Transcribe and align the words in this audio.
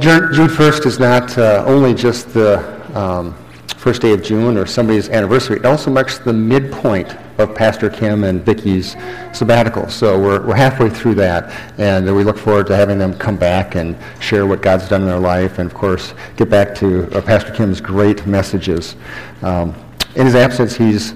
June 0.00 0.32
June 0.34 0.48
1st 0.48 0.84
is 0.84 0.98
not 0.98 1.38
uh, 1.38 1.64
only 1.66 1.94
just 1.94 2.34
the 2.34 2.58
um, 2.94 3.34
first 3.78 4.02
day 4.02 4.12
of 4.12 4.22
June 4.22 4.58
or 4.58 4.66
somebody's 4.66 5.08
anniversary, 5.08 5.56
it 5.56 5.64
also 5.64 5.90
marks 5.90 6.18
the 6.18 6.32
midpoint 6.32 7.16
of 7.38 7.54
Pastor 7.54 7.88
Kim 7.88 8.24
and 8.24 8.44
Vicky's 8.44 8.94
sabbatical. 9.32 9.88
So 9.88 10.20
we're, 10.20 10.46
we're 10.46 10.54
halfway 10.54 10.90
through 10.90 11.14
that, 11.14 11.50
and 11.78 12.14
we 12.14 12.24
look 12.24 12.36
forward 12.36 12.66
to 12.66 12.76
having 12.76 12.98
them 12.98 13.16
come 13.16 13.36
back 13.36 13.74
and 13.74 13.96
share 14.20 14.46
what 14.46 14.60
God's 14.60 14.88
done 14.88 15.02
in 15.02 15.06
their 15.06 15.18
life, 15.18 15.58
and 15.58 15.70
of 15.70 15.74
course, 15.74 16.12
get 16.36 16.50
back 16.50 16.74
to 16.76 17.10
uh, 17.16 17.22
Pastor 17.22 17.52
Kim's 17.52 17.80
great 17.80 18.26
messages. 18.26 18.96
Um, 19.42 19.74
in 20.14 20.26
his 20.26 20.34
absence, 20.34 20.76
he's 20.76 21.14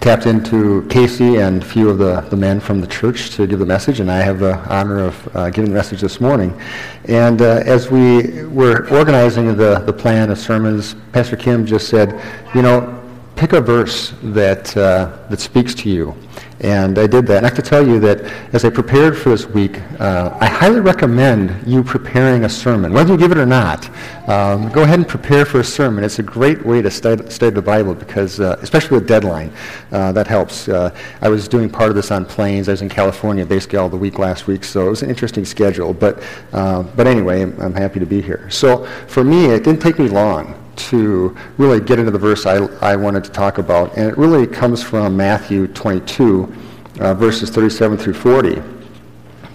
tapped 0.00 0.24
into 0.24 0.86
Casey 0.88 1.36
and 1.36 1.62
a 1.62 1.66
few 1.66 1.90
of 1.90 1.98
the, 1.98 2.22
the 2.30 2.36
men 2.36 2.58
from 2.58 2.80
the 2.80 2.86
church 2.86 3.30
to 3.30 3.46
give 3.46 3.58
the 3.58 3.66
message, 3.66 4.00
and 4.00 4.10
I 4.10 4.22
have 4.22 4.38
the 4.38 4.56
honor 4.72 5.04
of 5.04 5.36
uh, 5.36 5.50
giving 5.50 5.70
the 5.70 5.76
message 5.76 6.00
this 6.00 6.20
morning. 6.20 6.58
And 7.04 7.42
uh, 7.42 7.62
as 7.66 7.90
we 7.90 8.44
were 8.44 8.88
organizing 8.90 9.56
the, 9.56 9.80
the 9.80 9.92
plan 9.92 10.30
of 10.30 10.38
sermons, 10.38 10.94
Pastor 11.12 11.36
Kim 11.36 11.66
just 11.66 11.88
said, 11.88 12.18
you 12.54 12.62
know, 12.62 12.98
pick 13.36 13.52
a 13.52 13.60
verse 13.60 14.14
that, 14.22 14.74
uh, 14.74 15.18
that 15.28 15.38
speaks 15.38 15.74
to 15.74 15.90
you. 15.90 16.16
And 16.60 16.98
I 16.98 17.06
did 17.06 17.26
that. 17.28 17.38
And 17.38 17.46
I 17.46 17.48
have 17.48 17.56
to 17.56 17.62
tell 17.62 17.86
you 17.86 17.98
that 18.00 18.20
as 18.52 18.66
I 18.66 18.70
prepared 18.70 19.16
for 19.16 19.30
this 19.30 19.46
week, 19.46 19.80
uh, 19.98 20.36
I 20.40 20.46
highly 20.46 20.80
recommend 20.80 21.66
you 21.66 21.82
preparing 21.82 22.44
a 22.44 22.50
sermon, 22.50 22.92
whether 22.92 23.12
you 23.12 23.18
give 23.18 23.32
it 23.32 23.38
or 23.38 23.46
not. 23.46 23.88
Um, 24.28 24.68
go 24.68 24.82
ahead 24.82 24.98
and 24.98 25.08
prepare 25.08 25.46
for 25.46 25.60
a 25.60 25.64
sermon. 25.64 26.04
It's 26.04 26.18
a 26.18 26.22
great 26.22 26.64
way 26.66 26.82
to 26.82 26.90
study, 26.90 27.30
study 27.30 27.54
the 27.54 27.62
Bible 27.62 27.94
because, 27.94 28.40
uh, 28.40 28.58
especially 28.60 28.98
with 28.98 29.08
deadline, 29.08 29.52
uh, 29.90 30.12
that 30.12 30.26
helps. 30.26 30.68
Uh, 30.68 30.94
I 31.22 31.30
was 31.30 31.48
doing 31.48 31.70
part 31.70 31.88
of 31.88 31.96
this 31.96 32.10
on 32.10 32.26
planes. 32.26 32.68
I 32.68 32.72
was 32.72 32.82
in 32.82 32.90
California 32.90 33.46
basically 33.46 33.78
all 33.78 33.88
the 33.88 33.96
week 33.96 34.18
last 34.18 34.46
week, 34.46 34.62
so 34.62 34.86
it 34.86 34.90
was 34.90 35.02
an 35.02 35.08
interesting 35.08 35.46
schedule. 35.46 35.94
But, 35.94 36.22
uh, 36.52 36.82
but 36.82 37.06
anyway, 37.06 37.42
I'm, 37.42 37.58
I'm 37.58 37.74
happy 37.74 38.00
to 38.00 38.06
be 38.06 38.20
here. 38.20 38.50
So 38.50 38.84
for 39.06 39.24
me, 39.24 39.46
it 39.46 39.64
didn't 39.64 39.80
take 39.80 39.98
me 39.98 40.08
long 40.08 40.59
to 40.88 41.36
really 41.58 41.80
get 41.80 41.98
into 41.98 42.10
the 42.10 42.18
verse 42.18 42.46
I, 42.46 42.56
I 42.80 42.96
wanted 42.96 43.24
to 43.24 43.30
talk 43.30 43.58
about. 43.58 43.96
And 43.96 44.08
it 44.10 44.16
really 44.16 44.46
comes 44.46 44.82
from 44.82 45.16
Matthew 45.16 45.66
22, 45.68 46.52
uh, 47.00 47.14
verses 47.14 47.50
37 47.50 47.98
through 47.98 48.14
40. 48.14 48.62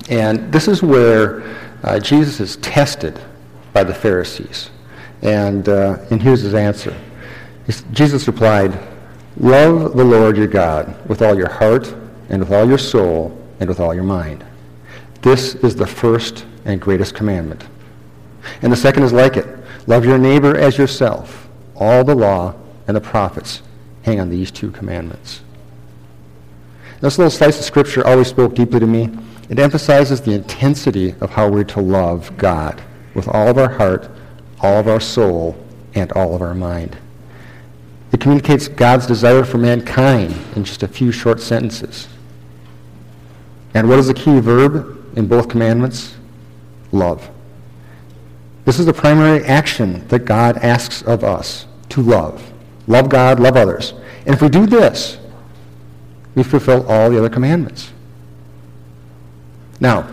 And 0.10 0.52
this 0.52 0.68
is 0.68 0.84
where 0.84 1.44
uh, 1.84 2.00
Jesus 2.00 2.40
is 2.40 2.58
tested 2.58 3.20
by 3.74 3.84
the 3.84 3.94
Pharisees. 3.94 4.70
And, 5.22 5.68
uh, 5.68 5.98
and 6.12 6.22
here's 6.22 6.42
his 6.42 6.54
answer. 6.54 6.96
Jesus 7.92 8.28
replied, 8.28 8.78
Love 9.38 9.98
the 9.98 10.04
Lord 10.04 10.38
your 10.38 10.48
God 10.48 10.96
with 11.10 11.22
all 11.22 11.36
your 11.36 11.50
heart 11.50 11.94
and 12.30 12.40
with 12.40 12.52
all 12.52 12.68
your 12.68 12.78
soul 12.78 13.38
and 13.60 13.68
with 13.68 13.80
all 13.80 13.94
your 13.94 14.04
mind. 14.04 14.46
This 15.22 15.56
is 15.56 15.76
the 15.76 15.88
first 15.88 16.46
and 16.66 16.80
greatest 16.80 17.16
commandment. 17.16 17.66
And 18.62 18.72
the 18.72 18.78
second 18.78 19.04
is 19.04 19.12
like 19.12 19.38
it. 19.38 19.48
Love 19.88 20.06
your 20.06 20.18
neighbor 20.18 20.56
as 20.56 20.78
yourself. 20.78 21.48
All 21.76 22.04
the 22.04 22.16
law 22.16 22.56
and 22.88 22.96
the 22.96 23.02
prophets 23.02 23.62
hang 24.04 24.20
on 24.20 24.30
these 24.30 24.52
two 24.52 24.72
commandments. 24.72 25.42
This 27.02 27.18
little 27.18 27.32
slice 27.32 27.60
of 27.60 27.66
scripture 27.66 28.06
always 28.06 28.28
spoke 28.28 28.56
deeply 28.56 28.80
to 28.80 28.88
me. 28.88 29.10
It 29.50 29.60
emphasizes 29.60 30.22
the 30.22 30.34
intensity 30.34 31.14
of 31.22 31.30
how 31.30 31.50
we're 31.50 31.64
to 31.66 31.82
love 31.82 32.36
God 32.38 32.82
with 33.14 33.28
all 33.28 33.48
of 33.48 33.58
our 33.58 33.70
heart, 33.70 34.10
all 34.62 34.80
of 34.80 34.88
our 34.88 35.00
soul, 35.00 35.56
and 35.94 36.12
all 36.14 36.36
of 36.36 36.42
our 36.42 36.56
mind. 36.56 36.98
It 38.12 38.20
communicates 38.20 38.68
God's 38.68 39.06
desire 39.06 39.44
for 39.44 39.58
mankind 39.58 40.36
in 40.56 40.64
just 40.64 40.84
a 40.84 40.88
few 40.88 41.12
short 41.12 41.40
sentences. 41.42 42.08
And 43.74 43.90
what 43.90 44.00
is 44.00 44.08
the 44.08 44.14
key 44.14 44.40
verb 44.40 45.18
in 45.18 45.28
both 45.28 45.50
commandments? 45.50 46.16
Love. 46.92 47.30
This 48.66 48.80
is 48.80 48.88
the 48.88 48.94
primary 48.94 49.46
action 49.46 50.08
that 50.08 50.26
God 50.26 50.58
asks 50.58 51.04
of 51.04 51.24
us 51.24 51.68
to 51.90 52.02
love. 52.02 52.52
Love 52.88 53.10
God, 53.10 53.40
love 53.40 53.56
others. 53.56 53.94
And 54.26 54.34
if 54.34 54.42
we 54.42 54.50
do 54.50 54.66
this, 54.66 55.20
we 56.34 56.44
fulfill 56.44 56.86
all 56.90 57.10
the 57.12 57.18
other 57.18 57.30
commandments. 57.30 57.92
Now, 59.80 60.08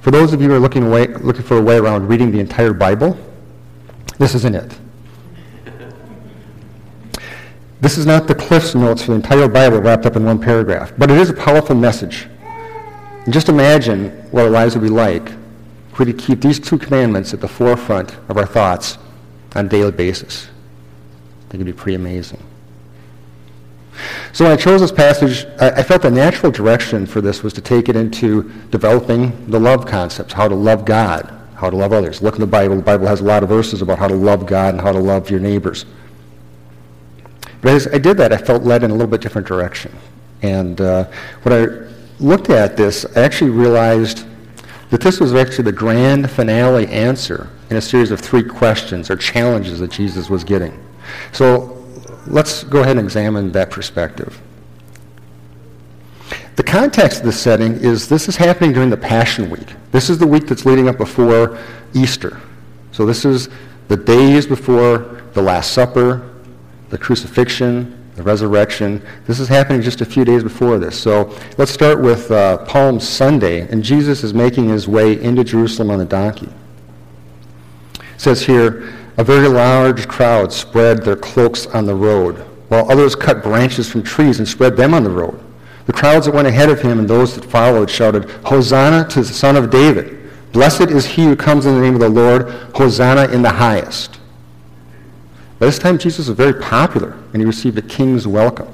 for 0.00 0.10
those 0.10 0.32
of 0.32 0.42
you 0.42 0.48
who 0.48 0.54
are 0.54 0.60
looking, 0.60 0.84
away, 0.84 1.06
looking 1.08 1.42
for 1.42 1.56
a 1.56 1.62
way 1.62 1.78
around 1.78 2.08
reading 2.08 2.30
the 2.30 2.40
entire 2.40 2.74
Bible, 2.74 3.18
this 4.18 4.34
isn't 4.34 4.54
it. 4.54 4.78
This 7.80 7.96
is 7.96 8.04
not 8.04 8.28
the 8.28 8.34
Cliff's 8.34 8.74
Notes 8.74 9.02
for 9.02 9.12
the 9.12 9.16
entire 9.16 9.48
Bible 9.48 9.80
wrapped 9.80 10.04
up 10.04 10.14
in 10.16 10.24
one 10.24 10.38
paragraph, 10.38 10.92
but 10.98 11.10
it 11.10 11.16
is 11.16 11.30
a 11.30 11.34
powerful 11.34 11.74
message. 11.74 12.28
And 13.24 13.32
just 13.32 13.48
imagine 13.48 14.10
what 14.30 14.44
our 14.44 14.50
lives 14.50 14.74
would 14.74 14.82
be 14.82 14.90
like 14.90 15.32
we 16.00 16.12
to 16.12 16.18
keep 16.18 16.40
these 16.40 16.58
two 16.58 16.78
commandments 16.78 17.34
at 17.34 17.40
the 17.40 17.48
forefront 17.48 18.16
of 18.28 18.36
our 18.36 18.46
thoughts 18.46 18.98
on 19.54 19.66
a 19.66 19.68
daily 19.68 19.92
basis. 19.92 20.46
I 20.46 21.50
think 21.50 21.62
it'd 21.62 21.66
be 21.66 21.72
pretty 21.72 21.96
amazing. 21.96 22.42
So 24.32 24.44
when 24.44 24.52
I 24.52 24.56
chose 24.56 24.80
this 24.80 24.92
passage, 24.92 25.46
I, 25.60 25.70
I, 25.70 25.82
felt 25.82 26.02
the 26.02 26.10
natural 26.10 26.50
direction 26.50 27.04
for 27.04 27.20
this 27.20 27.42
was 27.42 27.52
to 27.54 27.60
take 27.60 27.88
it 27.88 27.96
into 27.96 28.50
developing 28.70 29.50
the 29.50 29.60
love 29.60 29.84
concepts, 29.84 30.32
how 30.32 30.48
to 30.48 30.54
love 30.54 30.84
God, 30.84 31.36
how 31.54 31.68
to 31.68 31.76
love 31.76 31.92
others. 31.92 32.22
Look 32.22 32.36
in 32.36 32.40
the 32.40 32.46
Bible. 32.46 32.76
The 32.76 32.82
Bible 32.82 33.06
has 33.06 33.20
a 33.20 33.24
lot 33.24 33.42
of 33.42 33.48
verses 33.50 33.82
about 33.82 33.98
how 33.98 34.08
to 34.08 34.14
love 34.14 34.46
God 34.46 34.74
and 34.74 34.80
how 34.80 34.92
to 34.92 34.98
love 34.98 35.28
your 35.28 35.40
neighbors. 35.40 35.84
But 37.60 37.74
as 37.74 37.88
I 37.88 37.98
did 37.98 38.16
that, 38.16 38.32
I 38.32 38.38
felt 38.38 38.62
led 38.62 38.84
in 38.84 38.90
a 38.90 38.94
little 38.94 39.10
bit 39.10 39.20
different 39.20 39.46
direction. 39.46 39.94
And 40.42 40.80
uh, 40.80 41.04
when 41.42 41.52
I 41.52 41.90
looked 42.20 42.48
at 42.48 42.76
this, 42.76 43.04
I 43.16 43.20
actually 43.20 43.50
realized 43.50 44.24
that 44.90 45.00
this 45.00 45.20
was 45.20 45.34
actually 45.34 45.64
the 45.64 45.72
grand 45.72 46.30
finale 46.30 46.86
answer 46.88 47.48
in 47.70 47.76
a 47.76 47.80
series 47.80 48.10
of 48.10 48.20
three 48.20 48.42
questions 48.42 49.10
or 49.10 49.16
challenges 49.16 49.78
that 49.78 49.90
Jesus 49.90 50.28
was 50.28 50.44
getting. 50.44 50.78
So 51.32 51.84
let's 52.26 52.64
go 52.64 52.80
ahead 52.80 52.96
and 52.96 53.06
examine 53.06 53.52
that 53.52 53.70
perspective. 53.70 54.40
The 56.56 56.64
context 56.64 57.20
of 57.20 57.26
the 57.26 57.32
setting 57.32 57.74
is 57.74 58.08
this 58.08 58.28
is 58.28 58.36
happening 58.36 58.72
during 58.72 58.90
the 58.90 58.96
Passion 58.96 59.48
Week. 59.48 59.74
This 59.92 60.10
is 60.10 60.18
the 60.18 60.26
week 60.26 60.46
that's 60.46 60.66
leading 60.66 60.88
up 60.88 60.98
before 60.98 61.58
Easter. 61.94 62.40
So 62.92 63.06
this 63.06 63.24
is 63.24 63.48
the 63.88 63.96
days 63.96 64.46
before 64.46 65.22
the 65.32 65.40
Last 65.40 65.72
Supper, 65.72 66.28
the 66.90 66.98
crucifixion, 66.98 67.96
the 68.20 68.24
resurrection. 68.24 69.02
This 69.26 69.40
is 69.40 69.48
happening 69.48 69.80
just 69.80 70.02
a 70.02 70.04
few 70.04 70.26
days 70.26 70.42
before 70.42 70.78
this. 70.78 71.00
So 71.00 71.34
let's 71.56 71.72
start 71.72 72.00
with 72.00 72.30
uh, 72.30 72.58
Palm 72.66 73.00
Sunday, 73.00 73.62
and 73.62 73.82
Jesus 73.82 74.22
is 74.22 74.34
making 74.34 74.68
his 74.68 74.86
way 74.86 75.20
into 75.22 75.42
Jerusalem 75.42 75.90
on 75.90 76.00
a 76.02 76.04
donkey. 76.04 76.48
It 77.94 78.20
says 78.20 78.42
here, 78.42 78.92
a 79.16 79.24
very 79.24 79.48
large 79.48 80.06
crowd 80.06 80.52
spread 80.52 81.02
their 81.02 81.16
cloaks 81.16 81.66
on 81.68 81.86
the 81.86 81.94
road, 81.94 82.36
while 82.68 82.90
others 82.90 83.14
cut 83.14 83.42
branches 83.42 83.90
from 83.90 84.02
trees 84.02 84.38
and 84.38 84.46
spread 84.46 84.76
them 84.76 84.92
on 84.92 85.02
the 85.02 85.10
road. 85.10 85.40
The 85.86 85.94
crowds 85.94 86.26
that 86.26 86.34
went 86.34 86.46
ahead 86.46 86.68
of 86.68 86.82
him 86.82 86.98
and 86.98 87.08
those 87.08 87.34
that 87.34 87.44
followed 87.44 87.88
shouted, 87.88 88.28
Hosanna 88.44 89.08
to 89.08 89.22
the 89.22 89.32
Son 89.32 89.56
of 89.56 89.70
David. 89.70 90.30
Blessed 90.52 90.90
is 90.90 91.06
he 91.06 91.24
who 91.24 91.36
comes 91.36 91.64
in 91.64 91.74
the 91.74 91.80
name 91.80 91.94
of 91.94 92.00
the 92.00 92.08
Lord. 92.08 92.50
Hosanna 92.76 93.32
in 93.32 93.40
the 93.40 93.50
highest. 93.50 94.19
By 95.60 95.66
this 95.66 95.78
time, 95.78 95.98
Jesus 95.98 96.26
was 96.26 96.36
very 96.36 96.54
popular, 96.54 97.12
and 97.32 97.42
he 97.42 97.44
received 97.44 97.76
a 97.76 97.82
king's 97.82 98.26
welcome. 98.26 98.66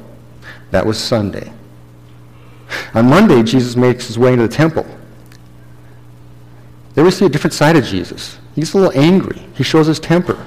That 0.70 0.86
was 0.86 0.96
Sunday. 0.96 1.52
On 2.94 3.10
Monday, 3.10 3.42
Jesus 3.42 3.74
makes 3.74 4.06
his 4.06 4.18
way 4.20 4.32
into 4.32 4.46
the 4.46 4.54
temple. 4.54 4.86
There 6.94 7.04
we 7.04 7.10
see 7.10 7.26
a 7.26 7.28
different 7.28 7.54
side 7.54 7.76
of 7.76 7.84
Jesus. 7.84 8.38
He's 8.54 8.72
a 8.72 8.78
little 8.78 8.98
angry. 8.98 9.42
He 9.54 9.64
shows 9.64 9.88
his 9.88 9.98
temper. 9.98 10.46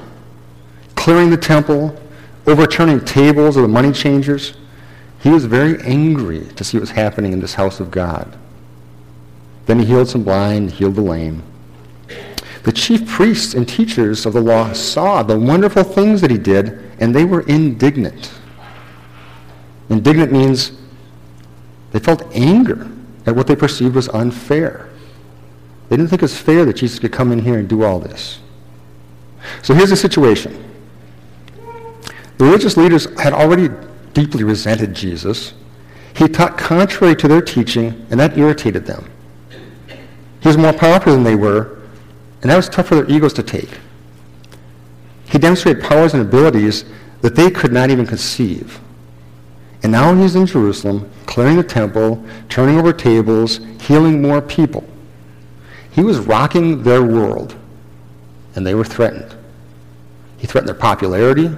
Clearing 0.96 1.30
the 1.30 1.38
temple, 1.38 2.02
overturning 2.48 3.04
tables 3.04 3.58
of 3.58 3.64
the 3.64 3.68
money 3.68 3.92
changers. 3.92 4.54
He 5.20 5.30
was 5.30 5.44
very 5.44 5.82
angry 5.82 6.46
to 6.56 6.64
see 6.64 6.78
what 6.78 6.82
was 6.82 6.92
happening 6.92 7.34
in 7.34 7.42
this 7.42 7.56
house 7.56 7.82
of 7.82 7.92
God. 7.92 8.38
Then 9.66 9.80
he 9.80 9.86
healed 9.86 10.08
some 10.08 10.24
blind, 10.24 10.72
healed 10.72 10.96
the 10.96 11.02
lame. 11.02 11.44
The 12.64 12.72
chief 12.72 13.08
priests 13.08 13.54
and 13.54 13.68
teachers 13.68 14.26
of 14.26 14.34
the 14.34 14.42
law 14.42 14.74
saw 14.74 15.24
the 15.24 15.40
wonderful 15.40 15.84
things 15.84 16.22
that 16.22 16.32
he 16.32 16.38
did, 16.38 16.80
and 17.00 17.16
they 17.16 17.26
were 17.26 17.42
indignant. 17.42 18.34
Indignant 19.90 20.32
means 20.32 20.74
they 21.92 22.00
felt 22.00 22.24
anger 22.36 22.90
at 23.26 23.36
what 23.36 23.48
they 23.48 23.56
perceived 23.56 23.96
was 23.96 24.10
unfair. 24.10 24.90
They 25.88 25.98
didn't 25.98 26.10
think 26.10 26.22
it 26.22 26.26
was 26.26 26.38
fair 26.38 26.66
that 26.66 26.76
Jesus 26.76 27.00
could 27.00 27.12
come 27.12 27.32
in 27.32 27.40
here 27.40 27.58
and 27.58 27.68
do 27.68 27.84
all 27.84 28.00
this. 28.00 28.40
So 29.64 29.74
here's 29.74 29.90
the 29.90 29.96
situation. 29.96 30.66
The 32.38 32.46
religious 32.46 32.78
leaders 32.78 33.08
had 33.20 33.34
already 33.34 33.70
deeply 34.14 34.44
resented 34.44 34.94
Jesus. 34.94 35.54
He 36.16 36.28
taught 36.28 36.58
contrary 36.58 37.16
to 37.16 37.28
their 37.28 37.42
teaching, 37.42 38.06
and 38.12 38.20
that 38.20 38.38
irritated 38.38 38.86
them. 38.86 39.10
He 40.42 40.48
was 40.48 40.58
more 40.58 40.74
powerful 40.74 41.14
than 41.14 41.24
they 41.24 41.36
were, 41.36 41.79
and 42.42 42.50
that 42.50 42.56
was 42.56 42.70
tough 42.70 42.88
for 42.88 42.96
their 42.96 43.10
egos 43.10 43.34
to 43.34 43.44
take. 43.44 43.80
He 45.26 45.38
demonstrated 45.38 45.84
powers 45.84 46.14
and 46.14 46.22
abilities 46.22 46.86
that 47.22 47.36
they 47.36 47.52
could 47.52 47.72
not 47.72 47.90
even 47.90 48.06
conceive. 48.06 48.80
And 49.84 49.92
now 49.92 50.14
he's 50.16 50.36
in 50.36 50.46
Jerusalem, 50.46 51.10
clearing 51.26 51.58
the 51.58 51.64
temple, 51.64 52.24
turning 52.50 52.78
over 52.78 52.92
tables, 52.92 53.60
healing 53.82 54.22
more 54.22 54.42
people. 54.42 54.84
He 55.92 56.02
was 56.02 56.20
rocking 56.20 56.84
their 56.84 57.04
world. 57.04 57.56
and 58.56 58.66
they 58.66 58.74
were 58.74 58.84
threatened. 58.84 59.36
He 60.38 60.48
threatened 60.48 60.68
their 60.68 60.76
popularity. 60.76 61.50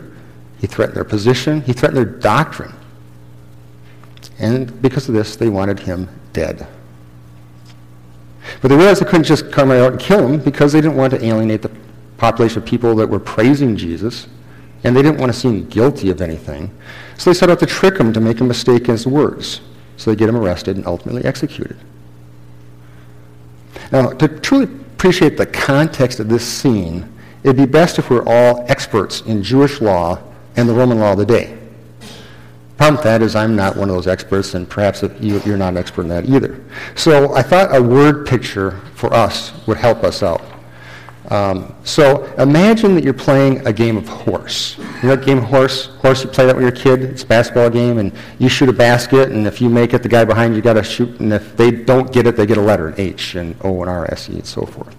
He 0.60 0.68
threatened 0.68 0.96
their 0.96 1.06
position. 1.06 1.62
He 1.62 1.74
threatened 1.74 1.98
their 1.98 2.20
doctrine. 2.20 2.74
And 4.38 4.82
because 4.82 5.08
of 5.08 5.16
this, 5.16 5.36
they 5.36 5.50
wanted 5.50 5.80
him 5.80 6.10
dead. 6.34 6.68
But 8.62 8.68
they 8.68 8.76
realized 8.76 9.02
they 9.02 9.06
couldn't 9.06 9.24
just 9.24 9.52
come 9.52 9.72
out 9.72 9.94
and 9.94 10.00
kill 10.00 10.28
him 10.28 10.40
because 10.40 10.72
they 10.74 10.82
didn't 10.82 10.96
want 10.96 11.12
to 11.12 11.26
alienate 11.26 11.64
the 11.64 11.72
population 12.18 12.60
of 12.60 12.66
people 12.66 12.96
that 12.96 13.08
were 13.08 13.20
praising 13.20 13.76
Jesus, 13.76 14.28
and 14.84 14.96
they 14.96 15.02
didn't 15.02 15.20
want 15.20 15.34
to 15.34 15.38
seem 15.38 15.68
guilty 15.68 16.12
of 16.12 16.22
anything. 16.22 16.72
So 17.18 17.32
they 17.32 17.34
set 17.34 17.50
out 17.50 17.60
to 17.60 17.66
trick 17.66 17.98
him 17.98 18.14
to 18.14 18.20
make 18.20 18.40
a 18.40 18.44
mistake 18.44 18.84
in 18.84 18.92
his 18.92 19.08
words. 19.08 19.62
So 19.98 20.12
they 20.12 20.16
get 20.16 20.30
him 20.30 20.36
arrested 20.36 20.78
and 20.78 20.86
ultimately 20.86 21.26
executed. 21.26 21.78
Now, 23.92 24.12
to 24.14 24.28
truly 24.28 24.66
appreciate 24.66 25.38
the 25.38 25.46
context 25.46 26.20
of 26.20 26.30
this 26.30 26.46
scene, 26.46 27.12
it'd 27.44 27.58
be 27.58 27.66
best 27.66 28.00
if 28.00 28.10
we're 28.10 28.26
all 28.26 28.66
experts 28.68 29.22
in 29.22 29.44
Jewish 29.44 29.82
law 29.82 30.22
and 30.56 30.70
the 30.70 30.74
Roman 30.74 31.00
law 31.00 31.14
of 31.14 31.18
the 31.18 31.26
day. 31.26 31.58
Problem 32.82 32.96
with 32.96 33.04
that 33.04 33.22
is 33.22 33.36
I'm 33.36 33.56
not 33.56 33.76
one 33.76 33.90
of 33.90 33.96
those 33.96 34.08
experts, 34.08 34.56
and 34.56 34.68
perhaps 34.68 35.04
you, 35.20 35.38
are 35.38 35.56
not 35.56 35.68
an 35.68 35.78
expert 35.78 36.02
in 36.02 36.08
that 36.08 36.26
either. 36.26 36.60
So 36.96 37.32
I 37.36 37.44
thought 37.44 37.76
a 37.76 37.80
word 37.80 38.26
picture 38.26 38.82
for 38.96 39.14
us 39.14 39.54
would 39.68 39.78
help 39.78 40.04
us 40.04 40.24
out. 40.24 40.42
Um, 41.30 41.76
so 41.84 42.24
imagine 42.40 42.96
that 42.96 43.04
you're 43.04 43.14
playing 43.14 43.68
a 43.68 43.72
game 43.72 43.98
of 43.98 44.08
horse. 44.08 44.80
You 44.80 45.10
know 45.10 45.16
that 45.16 45.24
game 45.24 45.38
of 45.38 45.44
horse? 45.44 45.90
Horse, 45.98 46.24
you 46.24 46.32
play 46.32 46.48
that 46.48 46.56
with 46.56 46.64
your 46.64 46.72
kid. 46.72 47.04
It's 47.04 47.22
a 47.22 47.28
basketball 47.28 47.70
game, 47.70 48.00
and 48.00 48.12
you 48.40 48.50
shoot 48.50 48.68
a 48.68 48.74
basket, 48.74 49.30
and 49.30 49.46
if 49.46 49.62
you 49.62 49.70
make 49.70 49.94
it, 49.94 50.02
the 50.02 50.10
guy 50.10 50.26
behind 50.26 50.56
you 50.56 50.62
got 50.64 50.74
to 50.74 50.84
shoot, 50.84 51.20
and 51.20 51.32
if 51.32 51.56
they 51.56 51.70
don't 51.70 52.12
get 52.12 52.26
it, 52.26 52.36
they 52.36 52.48
get 52.48 52.58
a 52.58 52.62
letter, 52.62 52.88
an 52.88 52.96
H, 52.98 53.36
and 53.36 53.56
O, 53.64 53.82
and 53.82 53.92
R, 53.92 54.12
S, 54.12 54.28
E, 54.28 54.34
and 54.34 54.48
so 54.48 54.66
forth. 54.66 54.96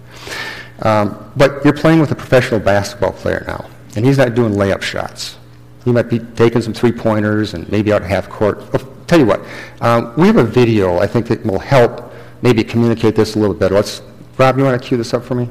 Um, 0.83 1.33
but 1.35 1.65
you're 1.65 1.73
playing 1.73 1.99
with 1.99 2.11
a 2.11 2.15
professional 2.15 2.61
basketball 2.61 3.11
player 3.11 3.43
now, 3.45 3.69
and 3.97 4.05
he's 4.05 4.19
not 4.19 4.35
doing 4.35 4.53
layup 4.53 4.81
shots. 4.81 5.35
He 5.83 5.91
might 5.91 6.09
be 6.09 6.19
taking 6.19 6.61
some 6.61 6.73
three-pointers 6.73 7.53
and 7.53 7.69
maybe 7.69 7.91
out 7.91 8.01
half 8.01 8.29
court. 8.29 8.63
I'll 8.73 8.79
tell 9.05 9.19
you 9.19 9.25
what, 9.25 9.41
um, 9.81 10.13
we 10.17 10.27
have 10.27 10.37
a 10.37 10.43
video 10.43 10.99
I 10.99 11.07
think 11.07 11.27
that 11.27 11.45
will 11.45 11.59
help 11.59 12.13
maybe 12.41 12.63
communicate 12.63 13.15
this 13.15 13.35
a 13.35 13.39
little 13.39 13.55
better. 13.55 13.75
Let's, 13.75 14.01
Rob, 14.37 14.57
you 14.57 14.63
want 14.63 14.81
to 14.81 14.87
cue 14.87 14.97
this 14.97 15.13
up 15.13 15.23
for 15.23 15.35
me? 15.35 15.49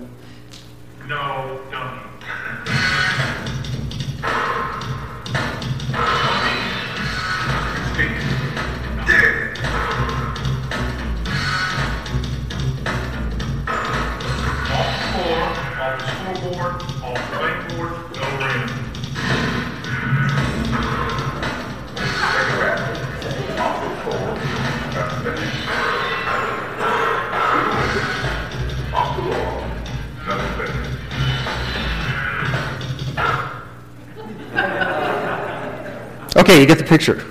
Picture. 36.92 37.24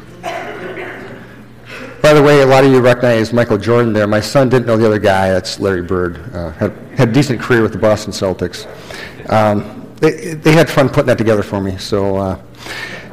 By 2.01 2.13
the 2.15 2.23
way, 2.23 2.41
a 2.41 2.45
lot 2.47 2.63
of 2.63 2.71
you 2.71 2.81
recognize 2.81 3.31
Michael 3.31 3.59
Jordan 3.59 3.93
there. 3.93 4.07
My 4.07 4.19
son 4.19 4.49
didn't 4.49 4.65
know 4.65 4.75
the 4.75 4.87
other 4.87 4.97
guy. 4.97 5.29
That's 5.29 5.59
Larry 5.59 5.83
Bird. 5.83 6.17
Uh, 6.33 6.49
had, 6.53 6.71
had 6.97 7.09
a 7.09 7.11
decent 7.11 7.39
career 7.39 7.61
with 7.61 7.71
the 7.71 7.77
Boston 7.77 8.11
Celtics. 8.11 8.65
Um, 9.31 9.87
they, 9.97 10.33
they 10.33 10.53
had 10.53 10.67
fun 10.67 10.89
putting 10.89 11.05
that 11.05 11.19
together 11.19 11.43
for 11.43 11.61
me. 11.61 11.77
So, 11.77 12.15
uh, 12.15 12.41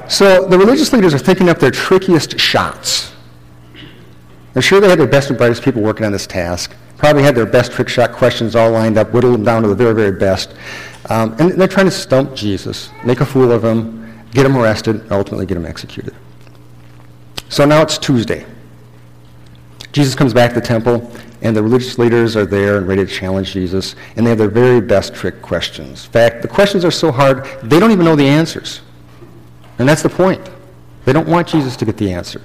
so 0.09 0.47
the 0.47 0.57
religious 0.57 0.91
leaders 0.91 1.13
are 1.13 1.19
thinking 1.19 1.51
up 1.51 1.59
their 1.59 1.71
trickiest 1.71 2.41
shots. 2.41 3.13
I'm 4.55 4.63
sure 4.63 4.81
they 4.81 4.89
had 4.89 4.99
their 4.99 5.07
best 5.07 5.29
and 5.29 5.37
brightest 5.37 5.63
people 5.63 5.83
working 5.83 6.07
on 6.07 6.13
this 6.13 6.27
task. 6.27 6.75
Probably 6.97 7.23
had 7.23 7.35
their 7.35 7.45
best 7.45 7.73
trick 7.73 7.91
shot 7.91 8.13
questions 8.13 8.57
all 8.57 8.71
lined 8.71 8.97
up, 8.97 9.13
whittled 9.13 9.35
them 9.35 9.45
down 9.45 9.61
to 9.65 9.69
the 9.69 9.75
very, 9.75 9.95
very 9.95 10.13
best. 10.13 10.55
Um, 11.11 11.37
and 11.39 11.53
they're 11.53 11.69
trying 11.69 11.87
to 11.87 11.93
stump 11.93 12.35
Jesus, 12.35 12.89
make 13.05 13.21
a 13.21 13.27
fool 13.27 13.53
of 13.53 13.63
him, 13.63 14.25
get 14.33 14.47
him 14.47 14.57
arrested, 14.57 15.03
and 15.03 15.13
ultimately 15.13 15.45
get 15.45 15.59
him 15.59 15.67
executed. 15.67 16.15
So 17.49 17.65
now 17.65 17.83
it's 17.83 17.99
Tuesday. 17.99 18.45
Jesus 19.93 20.15
comes 20.15 20.35
back 20.35 20.53
to 20.53 20.61
the 20.61 20.67
temple, 20.67 21.11
and 21.41 21.57
the 21.57 21.63
religious 21.63 21.99
leaders 21.99 22.37
are 22.37 22.47
there 22.47 22.77
and 22.77 22.87
ready 22.87 23.05
to 23.05 23.11
challenge 23.11 23.53
Jesus, 23.53 23.97
and 24.17 24.27
they 24.27 24.31
have 24.31 24.39
their 24.39 24.51
very 24.51 24.81
best 24.81 25.15
trick 25.15 25.41
questions. 25.41 26.05
In 26.05 26.11
fact, 26.13 26.43
the 26.43 26.49
questions 26.49 26.85
are 26.85 26.91
so 26.91 27.11
hard, 27.11 27.45
they 27.63 27.81
don't 27.81 27.91
even 27.91 28.05
know 28.05 28.17
the 28.17 28.27
answers. 28.27 28.81
And 29.79 29.89
that's 29.89 30.03
the 30.03 30.09
point. 30.09 30.49
They 31.05 31.13
don't 31.13 31.29
want 31.29 31.49
Jesus 31.49 31.77
to 31.77 31.85
get 31.85 31.97
the 31.97 32.13
answer. 32.13 32.43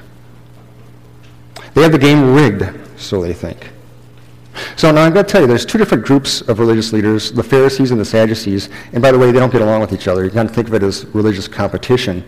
They 1.74 1.82
have 1.82 1.92
the 1.92 1.98
game 1.98 2.34
rigged, 2.34 2.64
so 3.00 3.22
they 3.22 3.34
think. 3.34 3.72
So 4.76 4.92
now 4.92 5.04
I'm 5.04 5.14
going 5.14 5.26
to 5.26 5.32
tell 5.32 5.42
you, 5.42 5.48
there's 5.48 5.66
two 5.66 5.80
different 5.80 6.06
groups 6.06 6.42
of 6.42 6.60
religious 6.60 6.94
leaders, 6.94 7.32
the 7.32 7.44
Pharisees 7.44 7.90
and 7.90 8.00
the 8.00 8.06
Sadducees. 8.06 8.70
And 8.94 9.02
by 9.02 9.12
the 9.12 9.18
way, 9.18 9.32
they 9.32 9.40
don't 9.40 9.52
get 9.52 9.62
along 9.62 9.82
with 9.82 9.94
each 9.94 10.08
other. 10.08 10.24
You 10.24 10.30
can 10.30 10.48
think 10.48 10.68
of 10.68 10.76
it 10.76 10.84
as 10.84 11.06
religious 11.08 11.48
competition. 11.48 12.24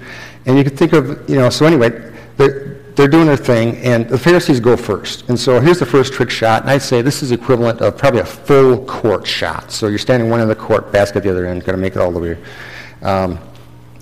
And 0.48 0.58
you 0.58 0.64
can 0.64 0.76
think 0.76 0.94
of, 0.94 1.30
you 1.30 1.36
know, 1.36 1.52
so 1.52 1.68
anyway, 1.68 2.14
they're, 2.96 3.08
doing 3.08 3.28
their 3.28 3.38
thing, 3.38 3.78
and 3.78 4.08
the 4.08 4.18
Pharisees 4.18 4.60
go 4.60 4.78
first. 4.78 5.28
And 5.30 5.40
so 5.40 5.60
here's 5.60 5.80
the 5.80 5.86
first 5.86 6.14
trick 6.14 6.30
shot, 6.30 6.62
and 6.62 6.72
I'd 6.72 6.82
say 6.82 7.02
this 7.02 7.22
is 7.22 7.32
equivalent 7.32 7.82
of 7.82 7.98
probably 7.98 8.22
a 8.22 8.26
full 8.26 8.86
court 8.86 9.28
shot. 9.28 9.72
So 9.72 9.88
you're 9.88 9.98
standing 9.98 10.30
one 10.30 10.40
end 10.40 10.50
of 10.50 10.58
the 10.58 10.64
court, 10.64 10.92
basket 10.92 11.18
at 11.18 11.24
the 11.24 11.32
other 11.32 11.46
end, 11.46 11.64
got 11.64 11.74
to 11.74 11.78
make 11.78 11.96
it 11.96 12.00
all 12.00 12.12
the 12.12 12.20
way. 12.20 12.38
Um, 13.02 13.40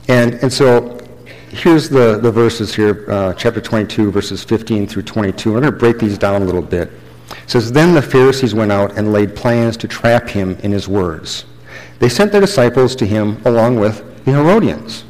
and, 0.08 0.36
and 0.36 0.52
so 0.52 1.00
here's 1.50 1.90
the, 1.90 2.20
the 2.20 2.32
verses 2.32 2.74
here, 2.74 3.06
uh, 3.10 3.34
chapter 3.34 3.62
22, 3.62 4.12
verses 4.12 4.44
15 4.44 4.88
through 4.88 5.04
22. 5.04 5.56
I'm 5.56 5.62
going 5.62 5.72
to 5.72 5.78
break 5.78 6.00
these 6.00 6.18
down 6.18 6.42
a 6.42 6.46
little 6.46 6.62
bit. 6.62 6.92
It 7.32 7.50
says, 7.50 7.72
Then 7.72 7.94
the 7.94 8.02
Pharisees 8.02 8.54
went 8.54 8.72
out 8.72 8.98
and 8.98 9.14
laid 9.14 9.36
plans 9.36 9.78
to 9.78 9.88
trap 9.88 10.28
him 10.28 10.58
in 10.64 10.72
his 10.72 10.88
words. 10.88 11.46
They 12.00 12.10
sent 12.10 12.32
their 12.32 12.42
disciples 12.42 12.96
to 12.98 13.06
him 13.06 13.42
along 13.46 13.80
with 13.80 14.26
the 14.26 14.32
Herodians. 14.32 15.06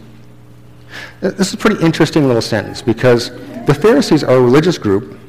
This 1.22 1.48
is 1.48 1.54
a 1.54 1.58
pretty 1.58 1.84
interesting 1.84 2.28
little 2.28 2.42
sentence 2.42 2.82
because 2.82 3.32
the 3.65 3.74
Pharisees 3.74 4.24
are 4.24 4.36
a 4.36 4.42
religious 4.42 4.77
group. 4.77 5.19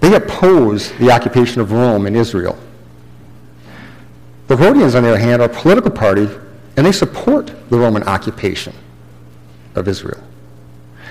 They 0.00 0.14
oppose 0.14 0.92
the 0.98 1.10
occupation 1.10 1.60
of 1.60 1.72
Rome 1.72 2.06
in 2.06 2.14
Israel. 2.14 2.58
The 4.46 4.56
Herodians, 4.56 4.94
on 4.94 5.02
the 5.02 5.10
other 5.10 5.18
hand, 5.18 5.42
are 5.42 5.46
a 5.46 5.54
political 5.54 5.90
party, 5.90 6.28
and 6.76 6.86
they 6.86 6.92
support 6.92 7.52
the 7.68 7.78
Roman 7.78 8.02
occupation 8.04 8.74
of 9.74 9.88
Israel. 9.88 10.22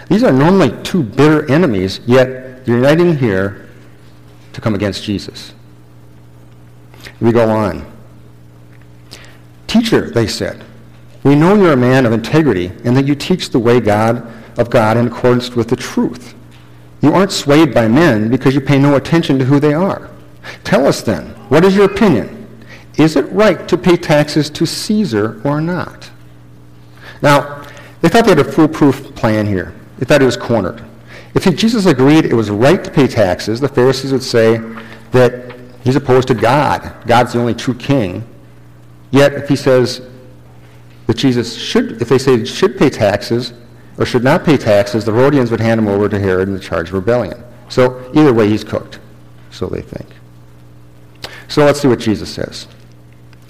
These 0.09 0.23
are 0.23 0.31
normally 0.31 0.71
two 0.83 1.03
bitter 1.03 1.49
enemies, 1.51 1.99
yet 2.05 2.65
they're 2.65 2.75
uniting 2.75 3.17
here 3.17 3.67
to 4.53 4.61
come 4.61 4.73
against 4.73 5.03
Jesus. 5.03 5.53
We 7.19 7.31
go 7.31 7.49
on. 7.49 7.85
Teacher, 9.67 10.09
they 10.09 10.27
said, 10.27 10.63
we 11.23 11.35
know 11.35 11.55
you're 11.55 11.73
a 11.73 11.77
man 11.77 12.05
of 12.05 12.13
integrity 12.13 12.67
and 12.85 12.95
that 12.95 13.05
you 13.05 13.13
teach 13.13 13.49
the 13.49 13.59
way 13.59 13.79
God 13.79 14.25
of 14.57 14.69
God 14.69 14.97
in 14.97 15.07
accordance 15.07 15.55
with 15.55 15.69
the 15.69 15.75
truth. 15.75 16.33
You 17.01 17.13
aren't 17.13 17.31
swayed 17.31 17.73
by 17.73 17.87
men 17.87 18.29
because 18.29 18.55
you 18.55 18.61
pay 18.61 18.79
no 18.79 18.95
attention 18.95 19.37
to 19.39 19.45
who 19.45 19.59
they 19.59 19.73
are. 19.73 20.09
Tell 20.63 20.85
us 20.85 21.01
then, 21.01 21.27
what 21.49 21.63
is 21.63 21.75
your 21.75 21.85
opinion? 21.85 22.47
Is 22.97 23.15
it 23.15 23.31
right 23.31 23.67
to 23.67 23.77
pay 23.77 23.95
taxes 23.95 24.49
to 24.51 24.65
Caesar 24.65 25.39
or 25.43 25.61
not? 25.61 26.09
Now, 27.21 27.63
they 28.01 28.09
thought 28.09 28.25
they 28.25 28.31
had 28.31 28.39
a 28.39 28.51
foolproof 28.51 29.13
plan 29.15 29.45
here. 29.45 29.73
They 29.97 30.05
thought 30.05 30.21
he 30.21 30.25
was 30.25 30.37
cornered. 30.37 30.83
If 31.35 31.43
Jesus 31.55 31.85
agreed 31.85 32.25
it 32.25 32.33
was 32.33 32.49
right 32.49 32.83
to 32.83 32.89
pay 32.89 33.07
taxes, 33.07 33.59
the 33.59 33.67
Pharisees 33.67 34.11
would 34.11 34.23
say 34.23 34.57
that 35.11 35.55
he's 35.83 35.95
opposed 35.95 36.27
to 36.29 36.33
God. 36.33 36.91
God's 37.05 37.33
the 37.33 37.39
only 37.39 37.53
true 37.53 37.75
king. 37.75 38.27
Yet 39.11 39.33
if 39.33 39.47
he 39.47 39.55
says 39.55 40.01
that 41.05 41.17
Jesus 41.17 41.55
should, 41.55 42.01
if 42.01 42.09
they 42.09 42.17
say 42.17 42.43
should 42.45 42.77
pay 42.77 42.89
taxes 42.89 43.53
or 43.97 44.05
should 44.05 44.23
not 44.23 44.43
pay 44.43 44.57
taxes, 44.57 45.05
the 45.05 45.11
Herodians 45.11 45.51
would 45.51 45.59
hand 45.59 45.79
him 45.79 45.87
over 45.87 46.07
to 46.07 46.19
Herod 46.19 46.47
in 46.47 46.53
the 46.53 46.59
charge 46.59 46.89
of 46.89 46.93
rebellion. 46.93 47.43
So 47.69 48.11
either 48.13 48.33
way, 48.33 48.49
he's 48.49 48.63
cooked. 48.63 48.99
So 49.51 49.67
they 49.67 49.81
think. 49.81 50.07
So 51.47 51.65
let's 51.65 51.81
see 51.81 51.87
what 51.87 51.99
Jesus 51.99 52.33
says. 52.33 52.67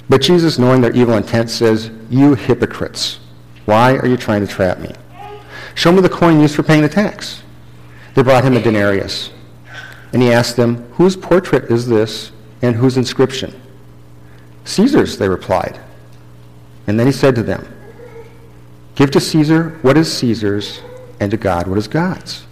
But 0.10 0.22
Jesus, 0.22 0.58
knowing 0.58 0.82
their 0.82 0.96
evil 0.96 1.18
intent, 1.18 1.50
says, 1.50 1.92
You 2.10 2.36
hypocrites, 2.36 3.20
why 3.66 3.98
are 3.98 4.08
you 4.08 4.16
trying 4.16 4.46
to 4.46 4.51
trap 4.51 4.80
me? 4.80 4.94
Show 5.75 5.92
me 5.92 6.01
the 6.01 6.10
coin 6.10 6.39
used 6.39 6.56
for 6.56 6.63
paying 6.63 6.82
the 6.82 6.89
tax. 6.89 7.44
They 8.16 8.24
brought 8.24 8.44
him 8.44 8.56
a 8.56 8.62
denarius. 8.62 9.32
And 10.13 10.22
he 10.22 10.32
asked 10.32 10.56
them, 10.56 10.89
Whose 10.94 11.18
portrait 11.18 11.66
is 11.66 11.88
this 11.88 12.32
and 12.62 12.75
whose 12.75 12.98
inscription? 12.98 13.54
Caesar's, 14.63 15.18
they 15.18 15.27
replied. 15.27 15.80
And 16.88 17.00
then 17.00 17.06
he 17.06 17.13
said 17.13 17.36
to 17.36 17.44
them, 17.44 17.68
Give 18.98 19.12
to 19.12 19.20
Caesar 19.20 19.77
what 19.84 19.96
is 19.96 20.12
Caesar's, 20.12 20.82
and 21.20 21.30
to 21.30 21.38
God 21.38 21.68
what 21.68 21.77
is 21.77 21.88
God's. 21.88 22.46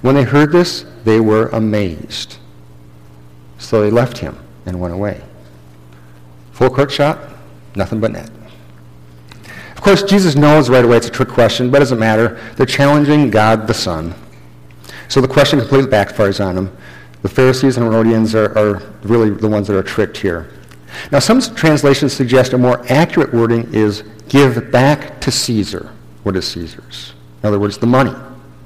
When 0.00 0.14
they 0.14 0.22
heard 0.22 0.50
this, 0.50 0.86
they 1.04 1.20
were 1.20 1.48
amazed. 1.48 2.38
So 3.58 3.82
they 3.82 3.90
left 3.90 4.16
him 4.16 4.38
and 4.64 4.80
went 4.80 4.94
away. 4.94 5.20
Full 6.52 6.70
court 6.70 6.90
shot? 6.90 7.18
Nothing 7.76 8.00
but 8.00 8.12
net. 8.12 8.30
Of 9.76 9.82
course, 9.82 10.02
Jesus 10.02 10.36
knows 10.36 10.70
right 10.70 10.86
away 10.86 10.96
it's 10.96 11.08
a 11.08 11.10
trick 11.10 11.28
question, 11.28 11.70
but 11.70 11.76
it 11.76 11.80
doesn't 11.80 11.98
matter. 11.98 12.40
They're 12.56 12.64
challenging 12.64 13.28
God 13.28 13.66
the 13.66 13.74
Son. 13.74 14.14
So 15.08 15.20
the 15.20 15.28
question 15.28 15.58
completely 15.58 15.90
backfires 15.90 16.42
on 16.42 16.54
them. 16.54 16.74
The 17.20 17.28
Pharisees 17.28 17.76
and 17.76 17.84
Herodians 17.84 18.34
are, 18.34 18.56
are 18.56 18.82
really 19.02 19.28
the 19.28 19.48
ones 19.48 19.66
that 19.66 19.76
are 19.76 19.82
tricked 19.82 20.16
here. 20.16 20.50
Now, 21.10 21.18
some 21.18 21.40
translations 21.40 22.12
suggest 22.12 22.52
a 22.52 22.58
more 22.58 22.84
accurate 22.90 23.32
wording 23.32 23.72
is 23.74 24.02
give 24.28 24.70
back 24.70 25.20
to 25.22 25.30
Caesar 25.30 25.92
what 26.22 26.36
is 26.36 26.46
Caesar's. 26.48 27.14
In 27.42 27.48
other 27.48 27.58
words, 27.58 27.78
the 27.78 27.86
money. 27.86 28.14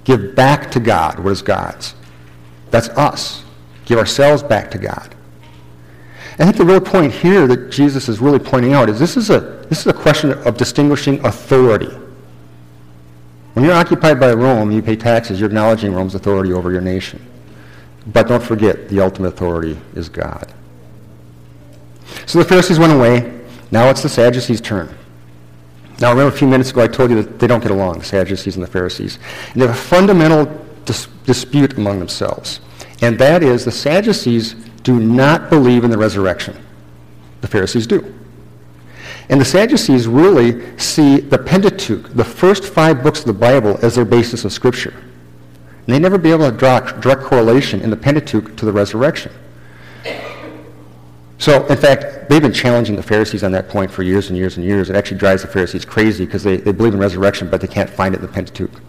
Give 0.05 0.35
back 0.35 0.71
to 0.73 0.81
God 0.81 1.19
what 1.19 1.33
is 1.33 1.43
God's. 1.43 1.95
That's 2.71 2.89
us. 2.91 3.45
Give 3.85 3.99
ourselves 3.99 4.43
back 4.43 4.71
to 4.73 4.79
God. 4.79 5.15
I 6.39 6.45
think 6.45 6.57
the 6.57 6.65
real 6.65 6.81
point 6.81 7.13
here 7.13 7.47
that 7.47 7.71
Jesus 7.71 8.09
is 8.09 8.21
really 8.21 8.39
pointing 8.39 8.75
out 8.75 8.91
is 8.91 9.01
this 9.01 9.17
is 9.17 9.31
a, 9.31 9.41
this 9.71 9.81
is 9.81 9.87
a 9.87 9.93
question 9.93 10.33
of 10.33 10.57
distinguishing 10.59 11.25
authority. 11.25 11.91
When 13.55 13.65
you're 13.65 13.75
occupied 13.75 14.21
by 14.21 14.35
Rome, 14.35 14.71
you 14.71 14.83
pay 14.83 14.97
taxes, 14.97 15.41
you're 15.41 15.49
acknowledging 15.49 15.95
Rome's 15.95 16.15
authority 16.15 16.53
over 16.53 16.71
your 16.71 16.83
nation. 16.83 17.25
But 18.07 18.29
don't 18.29 18.43
forget, 18.43 18.91
the 18.91 19.01
ultimate 19.01 19.29
authority 19.29 19.79
is 19.95 20.11
God. 20.11 20.53
So 22.27 22.39
the 22.39 22.45
Pharisees 22.45 22.79
went 22.79 22.93
away. 22.93 23.41
Now 23.71 23.89
it's 23.91 24.03
the 24.03 24.09
Sadducees' 24.09 24.61
turn. 24.61 24.97
Now 26.01 26.11
remember 26.11 26.35
a 26.35 26.39
few 26.39 26.49
minutes 26.49 26.71
ago 26.71 26.83
I 26.83 26.89
told 26.89 27.11
you 27.11 27.23
that 27.23 27.39
they 27.39 27.47
don't 27.47 27.63
get 27.63 27.71
along, 27.71 27.99
the 27.99 28.05
Sadducees 28.05 28.57
and 28.57 28.63
the 28.63 28.71
Pharisees. 28.71 29.19
And 29.53 29.63
they 29.63 29.67
have 29.67 29.75
a 29.75 29.79
fundamental 29.79 30.45
dis- 30.85 31.09
dispute 31.25 31.75
among 31.79 31.99
themselves. 31.99 32.61
And 33.03 33.19
that 33.19 33.43
is 33.43 33.65
the 33.65 33.73
Sadducees 33.73 34.55
do 34.83 35.01
not 35.01 35.51
believe 35.51 35.85
in 35.85 35.91
the 35.91 35.99
resurrection. 35.99 36.57
The 37.41 37.49
Pharisees 37.49 37.87
do. 37.87 38.15
And 39.29 39.41
the 39.41 39.45
Sadducees 39.45 40.07
really 40.07 40.79
see 40.79 41.19
the 41.19 41.39
Pentateuch, 41.39 42.15
the 42.15 42.25
first 42.25 42.65
five 42.65 43.03
books 43.03 43.21
of 43.21 43.27
the 43.27 43.33
Bible, 43.33 43.79
as 43.83 43.97
their 43.97 44.05
basis 44.05 44.45
of 44.45 44.53
Scripture. 44.53 44.95
And 45.87 45.95
they 45.95 45.99
never 45.99 46.19
be 46.19 46.31
able 46.31 46.51
to 46.51 46.57
draw 46.57 46.79
a 46.79 47.01
direct 47.01 47.23
correlation 47.23 47.81
in 47.81 47.91
the 47.91 47.97
Pentateuch 47.97 48.57
to 48.57 48.65
the 48.65 48.73
resurrection. 48.73 49.33
So, 51.39 51.67
in 51.67 51.77
fact, 51.77 52.29
they've 52.31 52.41
been 52.41 52.53
challenging 52.53 52.97
the 52.97 53.03
Pharisees 53.03 53.45
on 53.45 53.53
that 53.53 53.69
point 53.69 53.91
for 53.91 54.03
years 54.03 54.31
and 54.31 54.39
years 54.39 54.57
and 54.57 54.65
years. 54.65 54.89
It 54.89 54.97
actually 54.97 55.19
drives 55.19 55.43
the 55.43 55.49
Pharisees 55.49 55.85
crazy 55.85 56.25
because 56.25 56.43
they, 56.43 56.57
they 56.57 56.73
believe 56.73 56.95
in 56.95 57.01
resurrection, 57.01 57.51
but 57.51 57.61
they 57.61 57.67
can't 57.67 57.91
find 57.91 58.15
it 58.15 58.19
in 58.19 58.27
the 58.27 58.33
Pentateuch. 58.33 58.81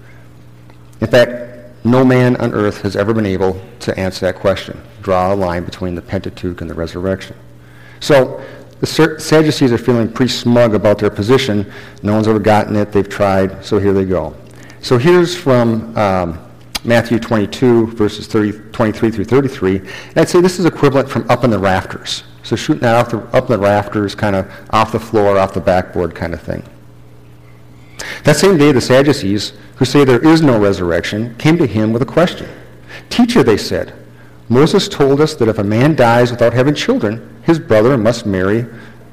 In 1.02 1.08
fact, 1.08 1.86
no 1.86 2.04
man 2.04 2.36
on 2.38 2.54
earth 2.54 2.82
has 2.82 2.96
ever 2.96 3.14
been 3.14 3.26
able 3.26 3.62
to 3.82 3.98
answer 4.00 4.26
that 4.26 4.40
question, 4.40 4.80
draw 5.02 5.34
a 5.34 5.36
line 5.36 5.64
between 5.64 5.96
the 5.96 6.02
Pentateuch 6.02 6.62
and 6.62 6.70
the 6.70 6.74
resurrection. 6.74 7.36
So 8.00 8.44
the 8.80 8.86
Sadducees 9.20 9.72
are 9.72 9.78
feeling 9.78 10.12
pretty 10.12 10.32
smug 10.32 10.76
about 10.76 11.00
their 11.00 11.10
position. 11.10 11.72
No 12.04 12.14
one's 12.14 12.28
ever 12.28 12.40
gotten 12.40 12.76
it. 12.76 12.92
They've 12.92 13.08
tried, 13.08 13.64
so 13.64 13.80
here 13.80 13.94
they 13.94 14.06
go. 14.06 14.36
So 14.82 14.98
here's 14.98 15.36
from 15.36 15.98
um, 15.98 16.40
Matthew 16.84 17.20
22, 17.20 17.88
verses 17.88 18.28
30, 18.28 18.72
23 18.72 19.12
through 19.12 19.26
33. 19.26 19.78
And 19.78 20.18
I'd 20.18 20.30
say 20.30 20.42
this 20.42 20.60
is 20.60 20.66
equivalent 20.66 21.10
from 21.10 21.30
up 21.30 21.44
in 21.44 21.50
the 21.50 21.60
rafters. 21.60 22.24
So 22.48 22.56
shooting 22.56 22.84
that 22.84 22.96
off 22.96 23.12
the, 23.12 23.18
up 23.36 23.50
the 23.50 23.60
rafters, 23.60 24.16
kind 24.16 24.34
of 24.34 24.50
off 24.70 24.94
the 24.94 25.02
floor, 25.02 25.38
off 25.38 25.54
the 25.54 25.60
backboard 25.60 26.16
kind 26.16 26.34
of 26.34 26.42
thing. 26.42 26.64
That 28.24 28.38
same 28.38 28.58
day, 28.58 28.72
the 28.72 28.80
Sadducees, 28.80 29.52
who 29.76 29.84
say 29.84 30.06
there 30.06 30.26
is 30.26 30.42
no 30.42 30.58
resurrection, 30.58 31.36
came 31.36 31.58
to 31.58 31.68
him 31.68 31.92
with 31.92 32.02
a 32.04 32.06
question. 32.06 32.48
Teacher, 33.10 33.44
they 33.44 33.58
said, 33.58 33.94
Moses 34.48 34.88
told 34.88 35.20
us 35.20 35.36
that 35.36 35.50
if 35.50 35.58
a 35.58 35.64
man 35.64 35.94
dies 35.94 36.32
without 36.32 36.54
having 36.54 36.74
children, 36.74 37.38
his 37.44 37.60
brother 37.60 37.98
must 37.98 38.26
marry 38.26 38.66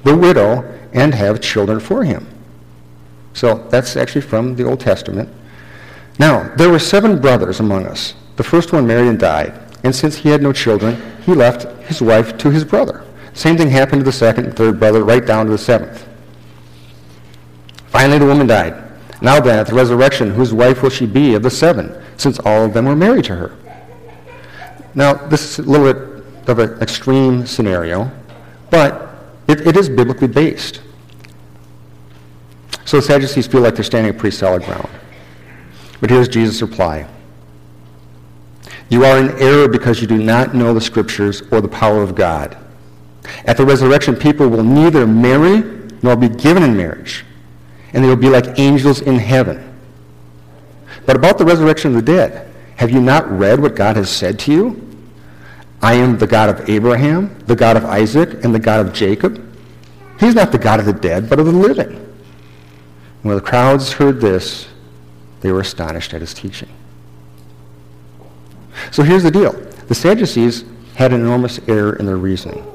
the 0.05 0.17
widow 0.17 0.63
and 0.93 1.13
have 1.13 1.41
children 1.41 1.81
for 1.81 2.05
him. 2.05 2.29
So 3.33 3.67
that's 3.69 3.97
actually 3.97 4.21
from 4.21 4.55
the 4.55 4.63
Old 4.63 4.79
Testament. 4.79 5.29
Now, 6.21 6.55
there 6.55 6.71
were 6.71 6.79
seven 6.79 7.21
brothers 7.21 7.59
among 7.59 7.89
us. 7.89 8.15
The 8.37 8.45
first 8.45 8.73
one 8.73 8.87
married 8.87 9.09
and 9.09 9.19
died, 9.19 9.61
and 9.83 9.93
since 9.93 10.15
he 10.15 10.29
had 10.29 10.41
no 10.41 10.53
children, 10.53 11.03
he 11.23 11.35
left 11.35 11.65
his 11.89 12.01
wife 12.01 12.39
to 12.39 12.53
his 12.53 12.65
brother. 12.65 13.05
Same 13.35 13.57
thing 13.57 13.69
happened 13.69 14.01
to 14.01 14.05
the 14.05 14.13
second 14.13 14.47
and 14.47 14.57
third 14.57 14.79
brother, 14.79 15.05
right 15.05 15.25
down 15.25 15.47
to 15.47 15.53
the 15.53 15.59
seventh. 15.59 16.07
Finally, 17.89 18.19
the 18.19 18.27
woman 18.27 18.47
died. 18.47 18.83
Now 19.21 19.41
then, 19.41 19.59
at 19.59 19.67
the 19.67 19.75
resurrection, 19.75 20.31
whose 20.31 20.53
wife 20.53 20.83
will 20.83 20.91
she 20.91 21.07
be 21.07 21.35
of 21.35 21.43
the 21.43 21.51
seven, 21.51 21.95
since 22.17 22.39
all 22.41 22.65
of 22.65 22.73
them 22.73 22.87
were 22.87 22.97
married 22.97 23.25
to 23.27 23.35
her? 23.35 23.57
Now, 24.95 25.15
this 25.15 25.59
is 25.59 25.67
a 25.67 25.71
little 25.71 25.93
bit 25.93 26.49
of 26.49 26.59
an 26.61 26.81
extreme 26.81 27.47
scenario, 27.47 28.11
but 28.71 29.17
it, 29.49 29.67
it 29.67 29.77
is 29.77 29.89
biblically 29.89 30.29
based. 30.29 30.81
So 32.85 32.99
the 32.99 33.03
Sadducees 33.03 33.47
feel 33.47 33.63
like 33.63 33.75
they're 33.75 33.85
standing 33.85 34.13
on 34.13 34.19
pretty 34.19 34.37
solid 34.37 34.63
ground. 34.63 34.89
But 36.01 36.11
here's 36.11 36.29
Jesus' 36.29 36.61
reply. 36.63 37.09
You 38.91 39.05
are 39.05 39.19
in 39.19 39.31
error 39.41 39.69
because 39.69 40.01
you 40.01 40.07
do 40.07 40.19
not 40.19 40.55
know 40.55 40.75
the 40.75 40.81
Scriptures 40.81 41.43
or 41.51 41.61
the 41.61 41.69
power 41.69 42.03
of 42.03 42.15
God. 42.15 42.57
At 43.45 43.57
the 43.57 43.65
resurrection, 43.65 44.17
people 44.17 44.49
will 44.49 44.65
neither 44.65 45.07
marry 45.07 45.63
nor 46.03 46.17
be 46.17 46.29
given 46.29 46.63
in 46.63 46.77
marriage 46.77 47.25
and 47.95 48.03
they 48.03 48.09
will 48.09 48.17
be 48.17 48.29
like 48.29 48.59
angels 48.59 49.01
in 49.01 49.17
heaven. 49.17 49.73
But 51.07 51.17
about 51.17 51.39
the 51.39 51.45
resurrection 51.45 51.93
of 51.93 52.05
the 52.05 52.13
dead, 52.13 52.53
have 52.77 52.91
you 52.91 53.01
not 53.01 53.31
read 53.31 53.61
what 53.61 53.77
God 53.77 53.97
has 53.97 54.11
said 54.11 54.39
to 54.41 54.53
you? 54.53 54.99
I 55.81 55.95
am 55.95 56.19
the 56.19 56.27
God 56.27 56.49
of 56.49 56.69
Abraham, 56.69 57.39
the 57.47 57.55
God 57.55 57.77
of 57.77 57.85
Isaac, 57.85 58.45
and 58.45 58.55
the 58.55 58.59
God 58.59 58.85
of 58.85 58.93
Jacob. 58.93 59.41
He's 60.19 60.35
not 60.35 60.51
the 60.51 60.59
God 60.59 60.81
of 60.81 60.87
the 60.87 60.93
dead, 60.93 61.31
but 61.31 61.39
of 61.39 61.47
the 61.47 61.53
living. 61.53 62.01
When 63.23 63.37
the 63.37 63.41
crowds 63.43 63.93
heard 63.93 64.21
this, 64.21 64.67
they 65.41 65.53
were 65.53 65.61
astonished 65.61 66.15
at 66.15 66.21
his 66.21 66.35
teaching. 66.35 66.69
So 68.91 69.03
here's 69.03 69.23
the 69.23 69.31
deal. 69.31 69.53
The 69.53 69.95
Sadducees 69.95 70.65
had 70.95 71.13
an 71.13 71.21
enormous 71.21 71.61
error 71.69 71.95
in 71.97 72.07
their 72.07 72.17
reasoning. 72.17 72.67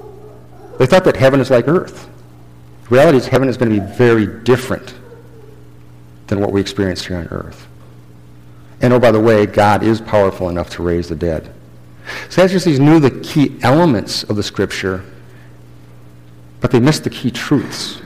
They 0.79 0.85
thought 0.85 1.03
that 1.03 1.17
heaven 1.17 1.41
is 1.41 1.51
like 1.51 1.67
earth. 1.67 2.09
The 2.83 2.95
reality 2.95 3.17
is 3.17 3.27
heaven 3.27 3.49
is 3.49 3.57
going 3.57 3.69
to 3.71 3.79
be 3.79 3.93
very 3.95 4.25
different 4.43 4.95
than 6.27 6.39
what 6.39 6.51
we 6.53 6.61
experienced 6.61 7.05
here 7.05 7.17
on 7.17 7.27
earth. 7.27 7.67
And 8.81 8.93
oh, 8.93 8.99
by 8.99 9.11
the 9.11 9.19
way, 9.19 9.45
God 9.45 9.83
is 9.83 9.99
powerful 9.99 10.47
enough 10.47 10.69
to 10.71 10.83
raise 10.83 11.09
the 11.09 11.15
dead. 11.15 11.53
So 12.29 12.47
Sadducees 12.47 12.79
knew 12.79 12.99
the 12.99 13.11
key 13.11 13.59
elements 13.61 14.23
of 14.23 14.37
the 14.37 14.41
scripture, 14.41 15.03
but 16.61 16.71
they 16.71 16.79
missed 16.79 17.03
the 17.03 17.09
key 17.09 17.29
truths. 17.29 18.01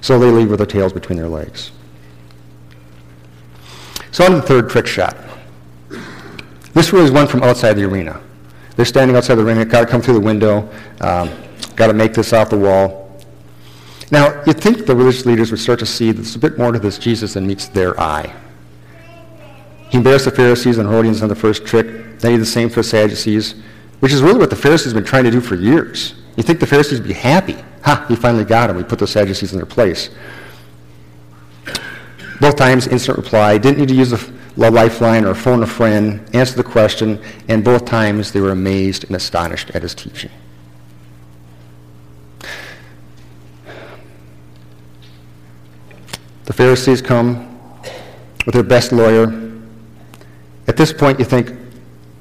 So 0.00 0.18
they 0.18 0.30
leave 0.30 0.50
with 0.50 0.58
their 0.58 0.66
tails 0.66 0.92
between 0.92 1.16
their 1.16 1.28
legs. 1.28 1.70
So 4.10 4.24
on 4.24 4.32
to 4.32 4.36
the 4.38 4.42
third 4.42 4.68
trick 4.68 4.88
shot. 4.88 5.16
This 6.72 6.92
really 6.92 7.04
is 7.04 7.12
one 7.12 7.28
from 7.28 7.44
outside 7.44 7.74
the 7.74 7.84
arena. 7.84 8.20
They're 8.76 8.84
standing 8.84 9.16
outside 9.16 9.36
the 9.36 9.46
arena, 9.46 9.64
got 9.64 9.82
to 9.82 9.86
come 9.86 10.02
through 10.02 10.14
the 10.14 10.20
window, 10.20 10.68
um, 11.00 11.30
got 11.76 11.88
to 11.88 11.92
make 11.92 12.14
this 12.14 12.32
off 12.32 12.50
the 12.50 12.58
wall. 12.58 13.04
Now, 14.10 14.42
you'd 14.46 14.60
think 14.60 14.86
the 14.86 14.94
religious 14.94 15.26
leaders 15.26 15.50
would 15.50 15.60
start 15.60 15.78
to 15.78 15.86
see 15.86 16.12
that 16.12 16.22
there's 16.22 16.36
a 16.36 16.38
bit 16.38 16.58
more 16.58 16.72
to 16.72 16.78
this 16.78 16.98
Jesus 16.98 17.34
than 17.34 17.46
meets 17.46 17.68
their 17.68 17.98
eye. 18.00 18.32
He 19.90 19.98
embarrassed 19.98 20.24
the 20.24 20.30
Pharisees 20.30 20.78
and 20.78 20.88
Herodians 20.88 21.22
on 21.22 21.28
the 21.28 21.36
first 21.36 21.64
trick. 21.64 21.86
Then 22.18 22.32
he 22.32 22.36
did 22.36 22.40
the 22.40 22.46
same 22.46 22.68
for 22.68 22.76
the 22.76 22.84
Sadducees, 22.84 23.54
which 24.00 24.12
is 24.12 24.22
really 24.22 24.38
what 24.38 24.50
the 24.50 24.56
Pharisees 24.56 24.92
have 24.92 24.94
been 24.94 25.04
trying 25.04 25.24
to 25.24 25.30
do 25.30 25.40
for 25.40 25.54
years. 25.54 26.14
you 26.36 26.42
think 26.42 26.58
the 26.58 26.66
Pharisees 26.66 26.98
would 26.98 27.08
be 27.08 27.14
happy. 27.14 27.56
Ha, 27.84 28.06
we 28.08 28.16
finally 28.16 28.44
got 28.44 28.70
him. 28.70 28.76
We 28.76 28.82
put 28.82 28.98
the 28.98 29.06
Sadducees 29.06 29.52
in 29.52 29.58
their 29.58 29.66
place. 29.66 30.10
Both 32.40 32.56
times, 32.56 32.88
instant 32.88 33.18
reply. 33.18 33.58
Didn't 33.58 33.78
need 33.78 33.88
to 33.88 33.94
use 33.94 34.10
a 34.56 34.70
lifeline 34.70 35.24
or 35.24 35.34
phone 35.34 35.62
a 35.62 35.66
friend. 35.66 36.28
Answer 36.34 36.56
the 36.56 36.64
question. 36.64 37.22
And 37.48 37.64
both 37.64 37.84
times, 37.84 38.32
they 38.32 38.40
were 38.40 38.52
amazed 38.52 39.04
and 39.04 39.16
astonished 39.16 39.70
at 39.70 39.82
his 39.82 39.94
teaching. 39.94 40.30
The 46.44 46.52
Pharisees 46.52 47.00
come 47.00 47.58
with 48.44 48.54
their 48.54 48.62
best 48.62 48.92
lawyer. 48.92 49.42
At 50.68 50.76
this 50.76 50.92
point, 50.92 51.18
you 51.18 51.24
think 51.24 51.52